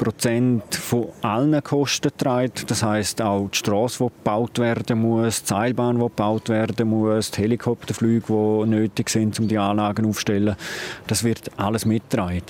von 0.71 1.09
allen 1.23 1.61
Kosten 1.64 2.11
getragen. 2.16 2.52
Das 2.69 2.85
heißt 2.85 3.21
auch 3.21 3.49
die 3.49 3.59
Straße, 3.59 4.04
die 4.04 4.11
gebaut 4.11 4.61
werden 4.61 5.00
muss, 5.00 5.42
die 5.42 5.49
Seilbahn, 5.49 5.97
die 5.97 6.02
gebaut 6.02 6.49
werden 6.49 6.88
muss, 6.88 7.33
die 7.33 7.42
Helikopterflüge, 7.42 8.26
die 8.28 8.69
nötig 8.69 9.09
sind 9.09 9.39
um 9.40 9.49
die 9.49 9.59
Anlagen 9.59 10.06
aufzustellen. 10.06 10.56
Das 11.06 11.25
wird 11.25 11.50
alles 11.56 11.85
mitgetragen. 11.85 12.42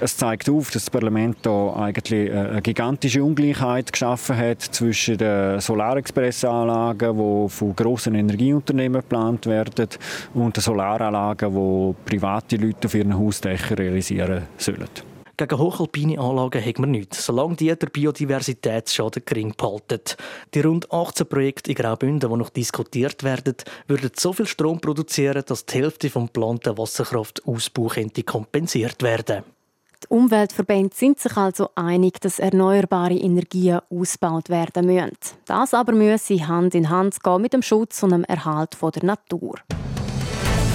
Es 0.00 0.16
zeigt 0.16 0.50
auf, 0.50 0.70
dass 0.70 0.84
das 0.84 0.90
Parlament 0.90 1.38
da 1.42 1.74
eigentlich 1.76 2.30
eine 2.30 2.60
gigantische 2.60 3.22
Ungleichheit 3.22 3.92
geschaffen 3.92 4.36
hat 4.36 4.60
zwischen 4.60 5.16
den 5.16 5.60
Solarexpress-Anlagen, 5.60 7.16
die 7.16 7.48
von 7.48 7.76
grossen 7.76 8.14
Energieunternehmen 8.14 9.00
geplant 9.00 9.46
werden, 9.46 9.88
und 10.34 10.56
den 10.56 10.62
Solaranlagen, 10.62 11.54
die 11.54 11.94
private 12.10 12.56
Leute 12.56 12.86
auf 12.86 12.94
ihren 12.94 13.16
Hausdächern 13.16 13.78
realisieren 13.78 14.42
sollen. 14.58 15.13
Gegen 15.36 15.58
hochalpine 15.58 16.20
Anlagen 16.20 16.64
hat 16.64 16.78
man 16.78 16.92
nichts, 16.92 17.26
solange 17.26 17.56
die 17.56 17.74
der 17.74 17.88
Biodiversitätsschaden 17.88 19.24
gering 19.24 19.52
behalten. 19.56 20.00
Die 20.54 20.60
rund 20.60 20.92
18 20.92 21.26
Projekte 21.26 21.70
in 21.70 21.76
Graubünden, 21.76 22.30
die 22.30 22.36
noch 22.36 22.50
diskutiert 22.50 23.24
werden, 23.24 23.56
würden 23.88 24.12
so 24.16 24.32
viel 24.32 24.46
Strom 24.46 24.80
produzieren, 24.80 25.42
dass 25.44 25.66
die 25.66 25.78
Hälfte 25.78 26.08
vom 26.08 26.26
geplanten 26.26 26.78
Wasserkraftausbau 26.78 27.90
kompensiert 28.24 29.02
werden 29.02 29.42
Die 30.04 30.08
Umweltverbände 30.08 30.94
sind 30.94 31.18
sich 31.18 31.36
also 31.36 31.70
einig, 31.74 32.20
dass 32.20 32.38
erneuerbare 32.38 33.14
Energien 33.14 33.80
ausgebaut 33.90 34.50
werden 34.50 34.86
müssen. 34.86 35.16
Das 35.46 35.74
aber 35.74 35.92
müsse 35.92 36.46
Hand 36.46 36.76
in 36.76 36.90
Hand 36.90 37.20
gehen 37.24 37.42
mit 37.42 37.52
dem 37.52 37.62
Schutz 37.62 38.04
und 38.04 38.10
dem 38.10 38.22
Erhalt 38.22 38.76
der 38.80 39.04
Natur. 39.04 39.56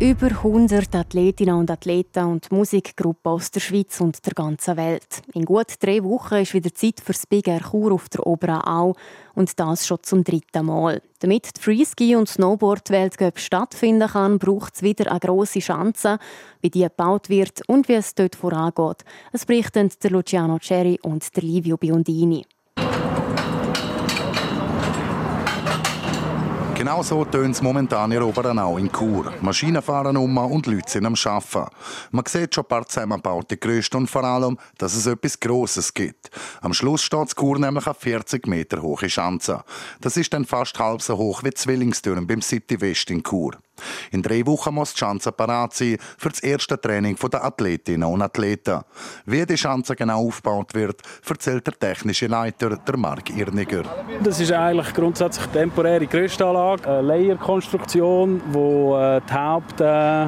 Über 0.00 0.28
100 0.28 0.94
Athletinnen 0.94 1.56
und 1.56 1.70
Athleten 1.70 2.24
und 2.24 2.50
Musikgruppen 2.50 3.32
aus 3.32 3.50
der 3.50 3.60
Schweiz 3.60 4.00
und 4.00 4.24
der 4.24 4.32
ganzen 4.32 4.78
Welt. 4.78 5.20
In 5.34 5.44
gut 5.44 5.74
drei 5.78 6.02
Wochen 6.02 6.36
ist 6.36 6.54
wieder 6.54 6.72
Zeit 6.72 7.02
für 7.04 7.12
das 7.12 7.26
Big 7.26 7.46
Air 7.46 7.60
Chur 7.70 7.92
auf 7.92 8.08
der 8.08 8.26
Oberau 8.26 8.96
und 9.34 9.60
das 9.60 9.86
schon 9.86 10.02
zum 10.02 10.24
dritten 10.24 10.64
Mal. 10.64 11.02
Damit 11.18 11.50
die 11.54 11.60
Freeski- 11.60 12.16
und 12.16 12.30
Snowboard-Weltcup 12.30 13.38
stattfinden 13.38 14.08
kann, 14.08 14.38
braucht 14.38 14.76
es 14.76 14.82
wieder 14.82 15.10
eine 15.10 15.20
grosse 15.20 15.58
Chance, 15.58 16.18
wie 16.62 16.70
die 16.70 16.80
gebaut 16.80 17.28
wird 17.28 17.60
und 17.68 17.86
wie 17.88 17.96
es 17.96 18.14
dort 18.14 18.36
vorangeht. 18.36 19.04
Es 19.32 19.44
berichten 19.44 19.90
der 20.02 20.12
Luciano 20.12 20.58
Cerri 20.62 20.98
und 21.02 21.36
der 21.36 21.42
Livio 21.42 21.76
Biondini. 21.76 22.46
Genau 26.90 27.04
so 27.04 27.24
tönt 27.24 27.54
es 27.54 27.62
momentan 27.62 28.10
in 28.10 28.20
Oberanau 28.20 28.76
in 28.76 28.90
Chur. 28.90 29.32
Maschinen 29.42 29.80
fahren 29.80 30.16
um 30.16 30.36
und 30.36 30.66
Leute 30.66 30.90
sind 30.90 31.06
am 31.06 31.14
Arbeiten. 31.24 31.70
Man 32.10 32.26
sieht 32.26 32.52
schon 32.52 32.64
ein 32.64 32.68
paar 32.68 32.84
zusammengebaute 32.84 33.58
Gerüste 33.58 33.96
und 33.96 34.10
vor 34.10 34.24
allem, 34.24 34.58
dass 34.76 34.96
es 34.96 35.06
etwas 35.06 35.38
Grosses 35.38 35.94
gibt. 35.94 36.32
Am 36.60 36.74
Schluss 36.74 37.04
steht 37.04 37.36
Chur 37.36 37.60
nämlich 37.60 37.86
auf 37.86 37.98
40 37.98 38.48
Meter 38.48 38.82
hohe 38.82 39.08
Schanze. 39.08 39.62
Das 40.00 40.16
ist 40.16 40.32
dann 40.32 40.44
fast 40.44 40.80
halb 40.80 41.00
so 41.00 41.16
hoch 41.16 41.44
wie 41.44 41.54
Zwillingstürme 41.54 42.22
beim 42.22 42.42
City 42.42 42.80
West 42.80 43.08
in 43.12 43.22
Chur. 43.22 43.52
In 44.12 44.22
drei 44.22 44.46
Wochen 44.46 44.74
muss 44.74 44.92
die 44.92 44.98
Schanze 44.98 45.32
parat 45.32 45.74
sein 45.74 45.96
für 46.18 46.28
das 46.28 46.40
erste 46.40 46.80
Training 46.80 47.16
der 47.16 47.44
Athletinnen 47.44 48.08
und 48.08 48.22
Athleten. 48.22 48.80
Wie 49.26 49.44
die 49.46 49.56
Schanze 49.56 49.94
genau 49.96 50.26
aufgebaut 50.26 50.74
wird, 50.74 51.02
erzählt 51.28 51.66
der 51.66 51.78
technische 51.78 52.26
Leiter, 52.26 52.76
der 52.76 52.96
Marc 52.96 53.30
Irniger. 53.30 53.84
Das 54.22 54.40
ist 54.40 54.52
eigentlich 54.52 54.92
grundsätzlich 54.92 55.44
eine 55.44 55.52
temporäre 55.52 56.06
Gerüstanlage, 56.06 56.86
eine 56.86 57.02
Layerkonstruktion, 57.02 58.42
wo 58.52 58.98
äh, 58.98 59.20
die 59.28 59.32
Haupt 59.32 59.80
äh 59.80 60.26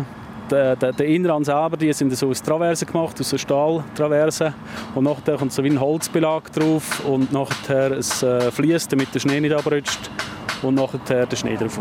der, 0.50 0.76
der, 0.76 0.92
der 0.92 1.06
Innenrand 1.06 1.46
selber, 1.46 1.76
die 1.76 1.92
sind 1.92 2.14
so 2.16 2.28
aus 2.28 2.42
Traversen 2.42 2.86
gemacht, 2.86 3.18
aus 3.18 3.40
Stahltraversen. 3.40 4.52
Und 4.94 5.04
nachher 5.04 5.36
kommt 5.38 5.52
so 5.52 5.64
wie 5.64 5.70
ein 5.70 5.80
Holzbelag 5.80 6.50
drauf 6.50 7.04
und 7.04 7.32
nachher 7.32 7.92
es 7.92 8.22
äh, 8.22 8.50
fließt, 8.50 8.92
damit 8.92 9.14
der 9.14 9.20
Schnee 9.20 9.40
nicht 9.40 9.54
abrutscht 9.54 10.10
und 10.62 10.74
nachher 10.74 11.26
der 11.26 11.36
Schnee 11.36 11.56
drauf. 11.56 11.80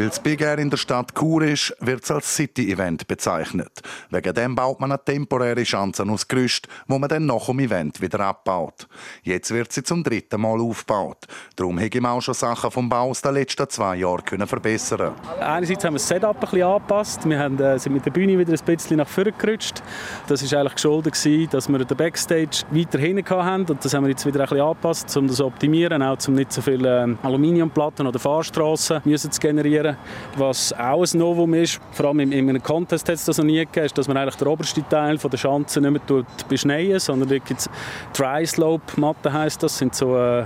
Weil 0.00 0.08
das 0.08 0.18
Big 0.18 0.40
Air 0.40 0.58
in 0.58 0.70
der 0.70 0.78
Stadt 0.78 1.14
Chur 1.14 1.42
ist, 1.42 1.76
wird 1.78 2.04
es 2.04 2.10
als 2.10 2.34
City-Event 2.34 3.06
bezeichnet. 3.06 3.82
Wegen 4.08 4.32
dem 4.32 4.54
baut 4.54 4.80
man 4.80 4.90
eine 4.90 5.04
temporäre 5.04 5.62
Chance 5.62 6.06
aus 6.08 6.26
Gerüst, 6.26 6.68
wo 6.88 6.98
man 6.98 7.10
dann 7.10 7.26
nach 7.26 7.44
dem 7.44 7.58
Event 7.58 8.00
wieder 8.00 8.20
abbaut. 8.20 8.88
Jetzt 9.24 9.50
wird 9.50 9.70
sie 9.72 9.82
zum 9.82 10.02
dritten 10.02 10.40
Mal 10.40 10.58
aufgebaut. 10.58 11.26
Darum 11.54 11.76
hätte 11.76 12.00
man 12.00 12.12
auch 12.12 12.22
schon 12.22 12.32
Sachen 12.32 12.70
vom 12.70 12.88
Bau 12.88 13.10
aus 13.10 13.20
den 13.20 13.34
letzten 13.34 13.68
zwei 13.68 13.96
Jahren 13.96 14.24
können 14.24 14.46
verbessern 14.46 15.12
Einerseits 15.38 15.84
haben 15.84 15.92
wir 15.92 15.98
das 15.98 16.08
Setup 16.08 16.34
ein 16.34 16.40
bisschen 16.40 16.62
angepasst. 16.62 17.28
Wir 17.28 17.38
haben, 17.38 17.60
äh, 17.60 17.78
sind 17.78 17.92
mit 17.92 18.06
der 18.06 18.10
Bühne 18.10 18.38
wieder 18.38 18.54
ein 18.54 18.64
bisschen 18.64 18.96
nach 18.96 19.06
vorne 19.06 19.32
gerutscht. 19.32 19.82
Das 20.28 20.50
war 20.50 20.60
eigentlich 20.60 20.76
geschuldet, 20.76 21.52
dass 21.52 21.68
wir 21.68 21.78
den 21.84 21.96
Backstage 21.98 22.62
weiter 22.70 22.98
hinten 22.98 23.28
hatten. 23.28 23.70
Und 23.70 23.84
das 23.84 23.92
haben 23.92 24.04
wir 24.04 24.10
jetzt 24.12 24.24
wieder 24.24 24.40
ein 24.40 24.46
bisschen 24.46 24.62
angepasst, 24.62 25.14
um 25.18 25.26
das 25.26 25.36
zu 25.36 25.44
optimieren, 25.44 26.02
auch 26.02 26.16
um 26.26 26.32
nicht 26.32 26.54
so 26.54 26.62
viele 26.62 27.02
ähm, 27.02 27.18
Aluminiumplatten 27.22 28.06
oder 28.06 28.18
Fahrstraßen 28.18 29.02
zu 29.18 29.40
generieren 29.40 29.89
produzieren. 29.90 30.20
Was 30.36 30.72
auch 30.72 31.02
ein 31.02 31.18
Novum 31.18 31.54
ist, 31.54 31.80
vor 31.92 32.06
allem 32.06 32.20
in, 32.20 32.32
einem 32.32 32.62
Contest 32.62 33.08
hat 33.08 33.16
es 33.16 33.24
das 33.24 33.38
noch 33.38 33.44
nie 33.44 33.58
gegeben, 33.58 33.86
ist, 33.86 33.98
dass 33.98 34.08
man 34.08 34.16
eigentlich 34.16 34.36
den 34.36 34.48
obersten 34.48 34.88
Teil 34.88 35.18
der 35.18 35.36
Schanze 35.36 35.80
nicht 35.80 36.08
mehr 36.08 36.24
beschneien, 36.48 36.98
sondern 36.98 37.28
da 37.28 37.38
gibt 37.38 37.68
Dry 38.16 38.46
Slope 38.46 39.00
Matten 39.00 39.32
heisst 39.32 39.62
das, 39.62 39.78
sind 39.78 39.94
so 39.94 40.16
äh, 40.16 40.44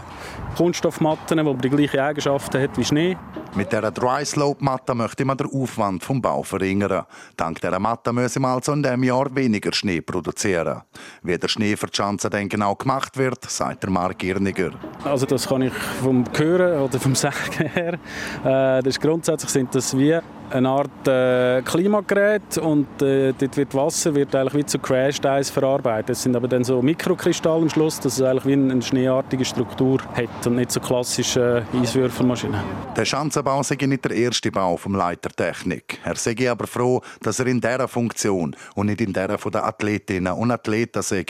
Kunststoffmatten, 0.56 1.44
die 1.44 1.68
die 1.68 1.76
gleichen 1.76 2.00
Eigenschaften 2.00 2.60
haben 2.60 2.76
wie 2.76 2.84
Schnee. 2.84 3.16
Mit 3.56 3.70
dieser 3.70 3.92
Dry 3.92 4.24
Slope 4.24 4.64
Matte 4.64 4.96
möchte 4.96 5.24
man 5.24 5.36
den 5.36 5.46
Aufwand 5.46 6.02
vom 6.02 6.20
Bau 6.20 6.42
verringern. 6.42 7.04
Dank 7.36 7.60
dieser 7.60 7.78
Matte 7.78 8.12
müssen 8.12 8.42
wir 8.42 8.48
also 8.48 8.72
in 8.72 8.82
diesem 8.82 9.04
Jahr 9.04 9.32
weniger 9.32 9.72
Schnee 9.72 10.00
produzieren. 10.00 10.82
Wie 11.22 11.38
der 11.38 11.46
Schnee 11.46 11.76
für 11.76 11.86
die 11.86 11.94
Schanze 11.94 12.28
dann 12.28 12.48
genau 12.48 12.74
gemacht 12.74 13.16
wird, 13.16 13.48
sagt 13.48 13.84
der 13.84 13.90
Mark 13.90 14.24
Irniger. 14.24 14.72
Also 15.04 15.24
das 15.24 15.46
kann 15.46 15.62
ich 15.62 15.72
vom 15.72 16.24
Hören 16.36 16.80
oder 16.80 16.98
vom 16.98 17.14
Sagen 17.14 17.68
her. 17.72 17.94
Äh, 17.94 18.82
das 18.82 18.86
ist 18.86 19.00
grundsätzlich 19.00 19.50
sind 19.52 19.72
das 19.72 19.96
wie 19.96 20.18
eine 20.54 20.68
Art 20.68 21.08
äh, 21.08 21.62
Klimagerät 21.62 22.58
und 22.58 23.02
äh, 23.02 23.32
dort 23.36 23.56
wird 23.56 23.74
Wasser 23.74 24.14
wird 24.14 24.34
eigentlich 24.36 24.54
wie 24.54 24.66
zu 24.66 24.78
Crashed 24.78 25.26
Eis 25.26 25.50
verarbeitet. 25.50 26.10
Es 26.10 26.22
sind 26.22 26.36
aber 26.36 26.46
dann 26.46 26.62
so 26.62 26.80
Mikrokristalle 26.80 27.62
am 27.62 27.68
Schluss, 27.68 27.98
dass 27.98 28.14
es 28.14 28.22
eigentlich 28.22 28.46
wie 28.46 28.52
eine 28.52 28.80
schneeartige 28.80 29.44
Struktur 29.44 29.98
hat 30.14 30.46
und 30.46 30.56
nicht 30.56 30.70
so 30.70 30.78
klassische 30.78 31.66
Eiswürfelmaschinen. 31.74 32.60
Der 32.96 33.04
Schanzenbau 33.04 33.62
sei 33.64 33.76
nicht 33.80 34.04
der 34.04 34.12
erste 34.12 34.52
Bau 34.52 34.76
vom 34.76 34.94
Leiter 34.94 35.30
Technik. 35.30 35.98
Er 36.04 36.14
sei 36.14 36.48
aber 36.48 36.68
froh, 36.68 37.00
dass 37.20 37.40
er 37.40 37.46
in 37.48 37.60
dieser 37.60 37.88
Funktion 37.88 38.54
und 38.76 38.86
nicht 38.86 39.00
in 39.00 39.12
der 39.12 39.36
von 39.38 39.50
der 39.50 39.64
Athletinnen 39.66 40.32
und 40.32 40.52
Athleten 40.52 41.02
sei. 41.02 41.24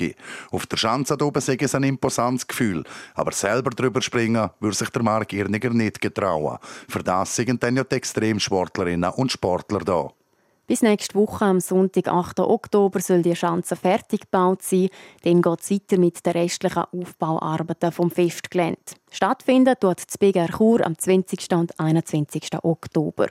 Auf 0.51 0.67
der 0.67 0.77
Schanze 0.77 1.17
oben 1.19 1.41
sei 1.41 1.57
es 1.59 1.75
ein 1.75 1.85
imposantes 1.85 2.47
Gefühl, 2.47 2.85
aber 3.15 3.33
selber 3.33 3.71
drüber 3.71 4.03
springen 4.03 4.51
würde 4.61 4.77
sich 4.77 4.91
der 4.91 5.03
Mark 5.03 5.33
Irniger 5.33 5.71
nicht 5.71 6.01
getrauen. 6.01 6.59
Für 6.89 7.03
das 7.03 7.35
sind 7.37 7.63
dann 7.63 7.77
ja 7.77 7.85
die 7.85 7.97
Extremsportlerinnen 7.97 9.14
und 9.17 9.33
Sportler 9.33 9.81
da. 9.81 10.11
Bis 10.67 10.81
nächste 10.81 11.15
Woche 11.17 11.45
am 11.45 11.61
Sonntag, 11.61 12.09
8. 12.09 12.41
Oktober, 12.41 12.99
soll 13.01 13.21
die 13.21 13.37
Schanze 13.37 13.77
fertig 13.77 14.23
gebaut 14.23 14.63
sein. 14.63 14.89
Dann 15.23 15.43
geht 15.43 15.61
es 15.61 15.71
weiter 15.71 15.99
mit 15.99 16.25
den 16.25 16.33
restlichen 16.33 16.85
Aufbauarbeiten 16.91 17.93
vom 17.93 18.11
Festgelände. 18.11 18.81
Stattfinden 19.11 19.75
tut 19.79 19.99
das 20.07 20.17
BGR 20.17 20.49
Chur 20.49 20.85
am 20.87 20.97
20. 20.97 21.53
und 21.53 21.79
21. 21.79 22.49
Oktober. 22.63 23.29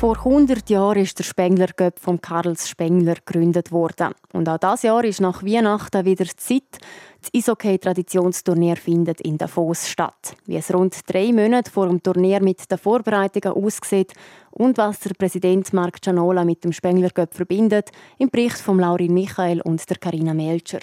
Vor 0.00 0.16
100 0.16 0.70
Jahren 0.70 1.02
ist 1.02 1.18
der 1.18 1.24
Spengler 1.24 1.66
Cup 1.76 1.98
von 1.98 2.22
Karls 2.22 2.70
Spengler 2.70 3.16
gegründet 3.16 3.70
worden. 3.70 4.14
Und 4.32 4.48
auch 4.48 4.56
dieses 4.56 4.84
Jahr 4.84 5.04
ist 5.04 5.20
nach 5.20 5.42
Weihnachten 5.42 6.06
wieder 6.06 6.24
Zeit. 6.38 6.78
Das 7.20 7.30
Eishockey-Traditionsturnier 7.36 8.76
findet 8.76 9.20
in 9.20 9.36
Davos 9.36 9.90
statt. 9.90 10.36
Wie 10.46 10.56
es 10.56 10.72
rund 10.72 10.96
drei 11.06 11.34
Monate 11.34 11.70
vor 11.70 11.86
dem 11.86 12.02
Turnier 12.02 12.42
mit 12.42 12.70
den 12.70 12.78
Vorbereitungen 12.78 13.62
aussieht 13.62 14.14
und 14.50 14.78
was 14.78 15.00
der 15.00 15.12
Präsident 15.12 15.70
Marc 15.74 16.00
Gianola 16.00 16.46
mit 16.46 16.64
dem 16.64 16.72
Spengler 16.72 17.10
Cup 17.10 17.34
verbindet, 17.34 17.90
im 18.16 18.30
Bericht 18.30 18.56
von 18.56 18.78
Laurin 18.78 19.12
Michael 19.12 19.60
und 19.60 19.86
der 19.90 19.98
Karina 19.98 20.32
Melcher. 20.32 20.80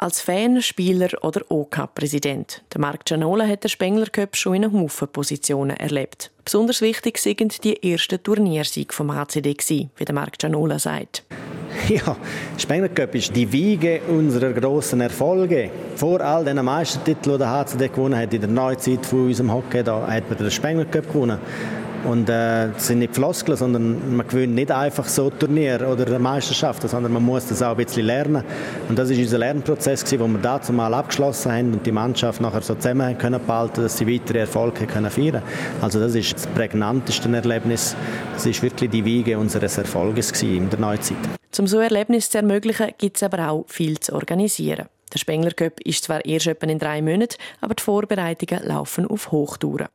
Als 0.00 0.20
Fan, 0.20 0.62
Spieler 0.62 1.08
oder 1.22 1.42
OK-Präsident. 1.48 2.62
Der 2.72 2.80
Marc 2.80 3.04
Gianola 3.04 3.44
hat 3.48 3.64
den 3.64 3.68
Spengler 3.68 4.06
Cup 4.06 4.36
schon 4.36 4.54
in 4.54 4.64
einem 4.64 4.80
Haufen 4.80 5.08
Positionen 5.08 5.76
erlebt. 5.76 6.30
Besonders 6.44 6.80
wichtig 6.80 7.18
sind 7.18 7.64
die 7.64 7.82
ersten 7.82 8.22
Turniersiege 8.22 8.94
vom 8.94 9.12
HCD, 9.12 9.56
wie 9.96 10.04
der 10.04 10.14
Marc 10.14 10.38
Gianola 10.38 10.78
sagt. 10.78 11.24
Ja, 11.88 12.16
Spengler 12.56 12.90
Cup 12.90 13.12
ist 13.16 13.34
die 13.34 13.50
Wiege 13.50 14.00
unserer 14.08 14.52
grossen 14.52 15.00
Erfolge. 15.00 15.68
Vor 15.96 16.20
all 16.20 16.44
den 16.44 16.64
Meistertiteln, 16.64 17.34
die 17.34 17.38
der 17.38 17.50
HCD 17.50 17.88
gewonnen 17.88 18.20
hat 18.20 18.32
in 18.32 18.40
der 18.40 18.50
Neuzeit 18.50 19.04
von 19.04 19.26
unserem 19.26 19.52
Hockey, 19.52 19.82
da 19.82 20.06
hat 20.06 20.28
man 20.28 20.38
den 20.38 20.50
Spengler 20.50 20.84
Cup 20.84 21.12
gewonnen. 21.12 21.38
Und 22.04 22.28
äh, 22.28 22.68
das 22.72 22.86
sind 22.86 23.00
nicht 23.00 23.14
Floskeln, 23.14 23.56
sondern 23.56 24.16
man 24.16 24.26
gewinnt 24.26 24.54
nicht 24.54 24.70
einfach 24.70 25.06
so 25.06 25.30
Turnier 25.30 25.88
oder 25.88 26.18
Meisterschaften, 26.18 26.88
sondern 26.88 27.12
man 27.12 27.24
muss 27.24 27.46
das 27.46 27.62
auch 27.62 27.76
ein 27.76 27.84
bisschen 27.84 28.06
lernen. 28.06 28.44
Und 28.88 28.98
das 28.98 29.10
ist 29.10 29.18
unser 29.18 29.38
Lernprozess, 29.38 30.04
gewesen, 30.04 30.20
wo 30.20 30.26
wir 30.28 30.38
dazu 30.38 30.72
mal 30.72 30.92
abgeschlossen 30.94 31.52
haben 31.52 31.72
und 31.72 31.84
die 31.84 31.92
Mannschaft 31.92 32.40
nachher 32.40 32.62
so 32.62 32.74
zusammen 32.74 33.18
können 33.18 33.44
behalten, 33.44 33.82
dass 33.82 33.98
sie 33.98 34.06
weitere 34.06 34.40
Erfolge 34.40 34.86
können 34.86 35.10
feiern. 35.10 35.42
Also 35.80 36.00
das 36.00 36.14
ist 36.14 36.34
das 36.34 36.46
prägnanteste 36.46 37.28
Erlebnis. 37.34 37.96
Es 38.36 38.46
ist 38.46 38.62
wirklich 38.62 38.90
die 38.90 39.04
Wiege 39.04 39.38
unseres 39.38 39.78
Erfolges 39.78 40.30
in 40.42 40.70
der 40.70 40.78
Neuzeit. 40.78 41.16
Um 41.58 41.66
so 41.66 41.78
Erlebnisse 41.80 42.30
zu 42.30 42.38
ermöglichen, 42.38 42.92
gibt 42.98 43.16
es 43.16 43.22
aber 43.22 43.50
auch 43.50 43.64
viel 43.66 43.98
zu 43.98 44.14
organisieren. 44.14 44.86
Der 45.12 45.18
Spengler 45.18 45.52
Cup 45.52 45.80
ist 45.80 46.04
zwar 46.04 46.24
erst 46.24 46.46
etwa 46.46 46.66
in 46.66 46.78
drei 46.78 47.02
Monaten, 47.02 47.36
aber 47.60 47.74
die 47.74 47.82
Vorbereitungen 47.82 48.64
laufen 48.64 49.06
auf 49.06 49.32
Hochtouren. 49.32 49.88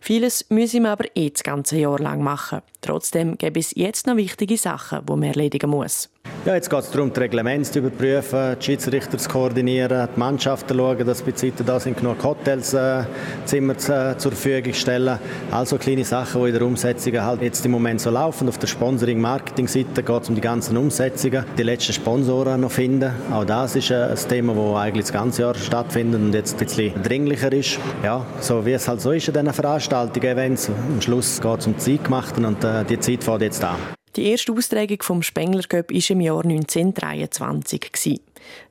Vieles 0.00 0.46
müssen 0.50 0.82
wir 0.82 0.90
aber 0.90 1.04
eh 1.14 1.30
das 1.30 1.42
ganze 1.42 1.78
Jahr 1.78 1.98
lang 1.98 2.22
machen. 2.22 2.62
Trotzdem 2.80 3.38
gibt 3.38 3.56
es 3.56 3.72
jetzt 3.74 4.06
noch 4.06 4.16
wichtige 4.16 4.56
Sachen, 4.56 5.04
die 5.04 5.10
man 5.12 5.22
erledigen 5.24 5.70
muss. 5.70 6.08
Ja, 6.46 6.54
jetzt 6.54 6.70
geht 6.70 6.78
es 6.78 6.90
darum, 6.92 7.12
die 7.12 7.18
Reglemente 7.18 7.72
zu 7.72 7.80
überprüfen, 7.80 8.56
die 8.60 8.64
Schiedsrichter 8.64 9.18
zu 9.18 9.28
koordinieren, 9.28 10.08
die 10.14 10.18
Mannschaften 10.20 10.68
zu 10.68 10.76
schauen, 10.76 11.04
dass 11.04 11.22
bei 11.22 11.32
Zeiten 11.32 11.66
da 11.66 11.80
sind, 11.80 11.96
genug 11.96 12.22
Hotels, 12.22 12.72
äh, 12.72 13.02
Zimmer 13.46 13.76
zu, 13.76 13.92
äh, 13.92 14.16
zur 14.16 14.30
Verfügung 14.30 14.72
stellen. 14.72 15.18
Also 15.50 15.76
kleine 15.76 16.04
Sachen, 16.04 16.42
die 16.42 16.48
in 16.50 16.54
der 16.54 16.62
Umsetzung 16.62 17.20
halt 17.20 17.42
jetzt 17.42 17.66
im 17.66 17.72
Moment 17.72 18.00
so 18.00 18.10
laufen. 18.10 18.48
Auf 18.48 18.58
der 18.58 18.68
Sponsoring-Marketing-Seite 18.68 20.04
geht 20.04 20.22
es 20.22 20.28
um 20.28 20.36
die 20.36 20.40
ganzen 20.40 20.76
Umsetzungen, 20.76 21.44
die 21.58 21.62
letzten 21.64 21.94
Sponsoren 21.94 22.60
noch 22.60 22.70
finden. 22.70 23.10
Auch 23.32 23.44
das 23.44 23.74
ist 23.74 23.90
äh, 23.90 24.10
ein 24.10 24.28
Thema, 24.28 24.54
das 24.54 24.76
eigentlich 24.76 25.06
das 25.06 25.12
ganze 25.12 25.42
Jahr 25.42 25.54
stattfindet 25.56 26.20
und 26.20 26.32
jetzt 26.32 26.54
ein 26.54 26.64
bisschen 26.64 27.02
dringlicher 27.02 27.52
ist. 27.52 27.80
Ja, 28.04 28.24
so 28.40 28.64
wie 28.64 28.72
es 28.72 28.86
halt 28.86 29.00
so 29.00 29.10
ist 29.10 29.26
in 29.26 29.34
diesen 29.34 29.52
Veranstaltungen, 29.52 30.28
Events. 30.28 30.68
Am 30.68 31.00
Schluss 31.00 31.40
geht 31.40 31.58
es 31.58 31.66
um 31.66 31.72
die 31.72 31.78
Zeitgemachten 31.80 32.44
und 32.44 32.62
äh, 32.62 32.84
die 32.84 33.00
Zeit 33.00 33.24
fährt 33.24 33.42
jetzt 33.42 33.64
an. 33.64 33.76
Die 34.16 34.30
erste 34.30 34.50
Austragung 34.52 35.02
vom 35.02 35.22
Spengler 35.22 35.64
Cup 35.64 35.90
war 35.90 36.10
im 36.10 36.20
Jahr 36.22 36.42
1923. 36.42 38.22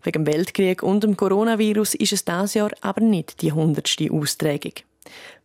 Wegen 0.01 0.25
dem 0.25 0.25
Weltkrieg 0.25 0.81
und 0.81 1.03
dem 1.03 1.15
Coronavirus 1.15 1.93
ist 1.93 2.13
es 2.13 2.25
dieses 2.25 2.55
Jahr 2.55 2.71
aber 2.81 3.01
nicht 3.01 3.43
die 3.43 3.51
100. 3.51 4.09
Austragung. 4.09 4.73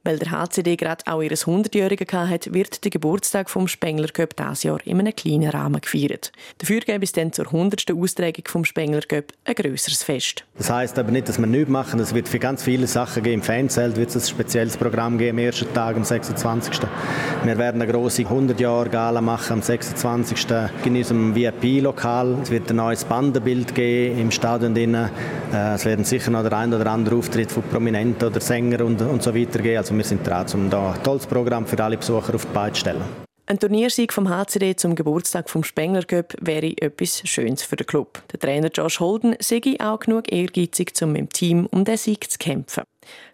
Weil 0.02 0.18
der 0.18 0.30
HCD 0.30 0.76
gerade 0.76 1.04
auch 1.06 1.20
ihres 1.20 1.46
100-Jährigen 1.46 2.06
hatte, 2.10 2.54
wird 2.54 2.84
der 2.84 2.90
Geburtstag 2.90 3.50
vom 3.50 3.68
Spengler 3.68 4.08
Cup 4.08 4.34
dieses 4.34 4.62
Jahr 4.62 4.80
in 4.86 4.98
einem 4.98 5.14
kleinen 5.14 5.50
Rahmen 5.50 5.80
gefeiert. 5.80 6.32
Dafür 6.56 6.80
gäbe 6.80 7.04
es 7.04 7.12
dann 7.12 7.34
zur 7.34 7.46
100. 7.46 7.90
Austragung 7.92 8.44
vom 8.46 8.64
Spengler 8.64 9.02
Cup 9.02 9.26
ein 9.44 9.54
grösseres 9.54 10.02
Fest. 10.02 10.46
Das 10.56 10.70
heisst 10.70 10.98
aber 10.98 11.10
nicht, 11.10 11.28
dass 11.28 11.38
wir 11.38 11.46
nichts 11.46 11.68
machen. 11.68 12.00
Es 12.00 12.14
wird 12.14 12.28
für 12.28 12.38
ganz 12.38 12.62
viele 12.62 12.86
Sachen 12.86 13.22
geben. 13.22 13.40
Im 13.40 13.42
Fanzelt 13.42 13.96
wird 13.96 14.08
es 14.08 14.16
ein 14.16 14.28
spezielles 14.28 14.78
Programm 14.78 15.18
geben 15.18 15.38
am 15.38 15.44
ersten 15.44 15.72
Tag, 15.74 15.96
am 15.96 16.04
26. 16.04 16.80
Wir 17.44 17.58
werden 17.58 17.82
eine 17.82 17.92
große 17.92 18.22
100-Jahr-Gala 18.22 19.20
machen 19.20 19.52
am 19.54 19.62
26. 19.62 20.46
in 20.84 20.96
unserem 20.96 21.34
VIP-Lokal. 21.34 22.38
Es 22.42 22.50
wird 22.50 22.70
ein 22.70 22.76
neues 22.76 23.04
Bandenbild 23.04 23.74
geben 23.74 24.18
im 24.18 24.30
Stadion. 24.30 24.74
Äh, 24.76 25.74
es 25.74 25.84
werden 25.84 26.04
sicher 26.04 26.30
noch 26.30 26.42
der 26.42 26.56
ein 26.56 26.72
oder 26.72 26.86
andere 26.86 27.16
Auftritt 27.16 27.52
von 27.52 27.62
Prominenten 27.64 28.28
oder 28.28 28.40
Sängern 28.40 28.82
und, 28.82 29.02
und 29.02 29.22
so 29.22 29.34
weiter 29.34 29.58
geben. 29.60 29.78
Also 29.78 29.89
wir 29.96 30.04
sind 30.04 30.26
dran, 30.26 30.46
um 30.54 30.70
da 30.70 30.92
ein 30.92 31.02
tolles 31.02 31.26
Programm 31.26 31.66
für 31.66 31.82
alle 31.82 31.96
Besucher 31.96 32.34
auf 32.34 32.46
die 32.46 32.52
Beine 32.52 32.72
zu 32.72 32.80
stellen. 32.80 33.02
Ein 33.50 33.58
Turniersieg 33.58 34.12
vom 34.12 34.28
HCD 34.28 34.76
zum 34.76 34.94
Geburtstag 34.94 35.50
vom 35.50 35.64
Spengler 35.64 36.04
Cup 36.04 36.36
wäre 36.40 36.68
etwas 36.80 37.20
Schönes 37.24 37.64
für 37.64 37.74
den 37.74 37.86
Club. 37.86 38.22
Der 38.30 38.38
Trainer 38.38 38.70
Josh 38.72 39.00
Holden 39.00 39.34
sei 39.40 39.60
auch 39.80 39.98
genug 39.98 40.30
ehrgeizig, 40.30 40.92
um 41.02 41.16
im 41.16 41.28
Team 41.28 41.66
um 41.66 41.84
den 41.84 41.96
Sieg 41.96 42.30
zu 42.30 42.38
kämpfen. 42.38 42.84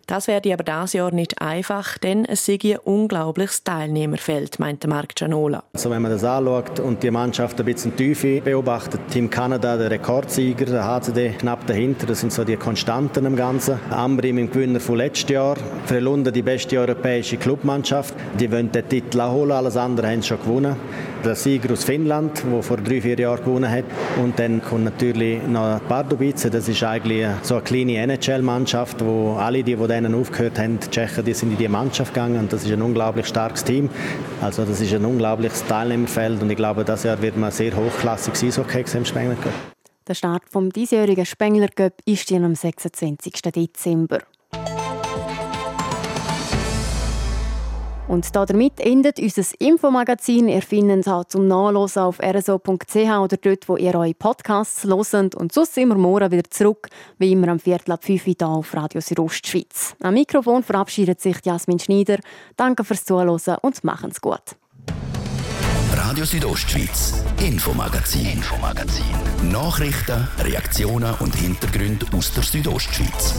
Das 0.07 0.29
werde 0.29 0.53
aber 0.53 0.63
dieses 0.63 0.93
Jahr 0.93 1.11
nicht 1.11 1.43
einfach, 1.43 1.99
denn 1.99 2.25
es 2.27 2.47
sei 2.47 2.59
ein 2.63 2.79
unglaubliches 2.79 3.65
Teilnehmerfeld, 3.65 4.61
meinte 4.61 4.87
Marc 4.87 5.17
Gianola. 5.17 5.65
Also 5.73 5.91
wenn 5.91 6.01
man 6.01 6.13
das 6.13 6.23
anschaut 6.23 6.79
und 6.79 7.03
die 7.03 7.11
Mannschaft 7.11 7.59
ein 7.59 7.67
bisschen 7.67 7.97
Tiefe 7.97 8.41
beobachtet, 8.41 9.01
Team 9.11 9.29
Kanada, 9.29 9.77
der 9.77 9.91
Rekordsieger, 9.91 10.67
der 10.67 10.85
HCD 10.85 11.31
knapp 11.31 11.67
dahinter, 11.67 12.07
das 12.07 12.21
sind 12.21 12.33
so 12.33 12.45
die 12.45 12.57
Konstanten 12.57 13.27
im 13.27 13.35
Ganzen. 13.35 13.81
Ambrim 13.91 14.39
im 14.39 14.49
Gewinner 14.49 14.79
von 14.79 14.97
letztes 14.97 15.29
Jahr, 15.29 15.57
Frelunda 15.87 16.31
die 16.31 16.43
beste 16.43 16.79
europäische 16.79 17.37
Clubmannschaft, 17.37 18.15
die 18.39 18.51
wollen 18.53 18.71
den 18.71 18.89
Titel 18.89 19.21
holen, 19.21 19.51
alles 19.51 19.77
andere 19.77 20.09
haben 20.09 20.23
sie 20.23 20.29
schon 20.29 20.41
gewonnen. 20.41 20.77
Der 21.25 21.35
Sieger 21.35 21.73
aus 21.73 21.83
Finnland, 21.83 22.45
der 22.49 22.63
vor 22.63 22.77
drei, 22.77 23.01
vier 23.01 23.19
Jahren 23.19 23.43
gewonnen 23.43 23.69
hat. 23.69 23.85
Und 24.23 24.39
dann 24.39 24.63
kommt 24.63 24.85
natürlich 24.85 25.43
noch 25.49 25.81
Pardubice, 25.89 26.49
das 26.49 26.69
ist 26.69 26.85
eigentlich 26.85 27.27
so 27.43 27.55
eine 27.57 27.65
kleine 27.65 27.97
NHL-Mannschaft, 27.97 29.05
wo 29.05 29.33
alle, 29.33 29.65
die, 29.65 29.75
die 29.75 29.96
denen 29.97 30.15
aufgehört 30.15 30.59
haben, 30.59 30.79
die 30.79 30.91
Tschechen, 30.91 31.25
die 31.25 31.35
sind 31.35 31.53
in 31.53 31.59
die 31.59 31.69
Mannschaft 31.69 32.13
gegangen 32.15 32.39
und 32.39 32.53
das 32.53 32.65
ist 32.65 32.73
ein 32.73 32.83
unglaublich 32.83 33.27
starkes 33.27 33.65
Team. 33.65 33.89
Also 34.41 34.65
das 34.65 34.81
ist 34.81 34.93
ein 34.93 35.05
unglaubliches 35.05 35.65
Teilnehmerfeld 35.67 36.43
und 36.43 36.51
ich 36.51 36.57
glaube, 36.57 36.85
das 36.85 37.05
Jahr 37.05 37.21
wird 37.23 37.37
man 37.37 37.51
sehr 37.51 37.75
hochklassig 37.75 38.35
Eishockey 38.43 38.85
im 38.97 39.05
Spengler 39.05 39.37
Cup. 39.37 39.53
Der 40.07 40.15
Start 40.15 40.43
vom 40.49 40.71
diesjährigen 40.71 41.27
Spengler 41.27 41.69
Cup 41.69 41.95
ist 42.05 42.31
am 42.33 42.55
26. 42.55 43.43
Dezember. 43.43 44.21
Und 48.17 48.35
damit 48.35 48.81
endet 48.81 49.19
unser 49.19 49.43
Infomagazin. 49.59 50.49
Ihr 50.49 50.63
findet 50.63 51.07
es 51.07 51.29
zum 51.29 51.49
Nachlesen 51.49 52.01
auf 52.01 52.19
rso.ch 52.19 52.97
oder 52.97 53.37
dort, 53.37 53.69
wo 53.69 53.77
ihr 53.77 53.95
eure 53.95 54.15
Podcasts 54.15 54.85
hört. 54.85 55.35
Und 55.35 55.53
sonst 55.53 55.75
sind 55.75 55.89
wir 55.89 55.97
morgen 55.97 56.33
wieder 56.33 56.49
zurück, 56.49 56.89
wie 57.19 57.33
immer 57.33 57.49
am 57.49 57.59
Viertel 57.59 57.93
ab 57.93 58.03
5 58.03 58.27
Uhr 58.27 58.35
hier 58.39 58.49
auf 58.49 58.75
Radio 58.75 59.03
Südostschweiz. 59.03 59.97
Am 60.01 60.15
Mikrofon 60.15 60.63
verabschiedet 60.63 61.21
sich 61.21 61.45
Jasmin 61.45 61.79
Schneider. 61.79 62.17
Danke 62.57 62.85
fürs 62.85 63.05
Zuhören 63.05 63.59
und 63.61 63.85
machen's 63.85 64.23
gut. 64.23 64.57
Radio 65.93 66.25
Südostschweiz, 66.25 67.23
Infomagazin, 67.47 68.31
Infomagazin. 68.31 69.05
Nachrichten, 69.53 70.27
Reaktionen 70.39 71.15
und 71.21 71.35
Hintergründe 71.35 72.07
aus 72.17 72.33
der 72.33 72.45
Südostschweiz. 72.45 73.35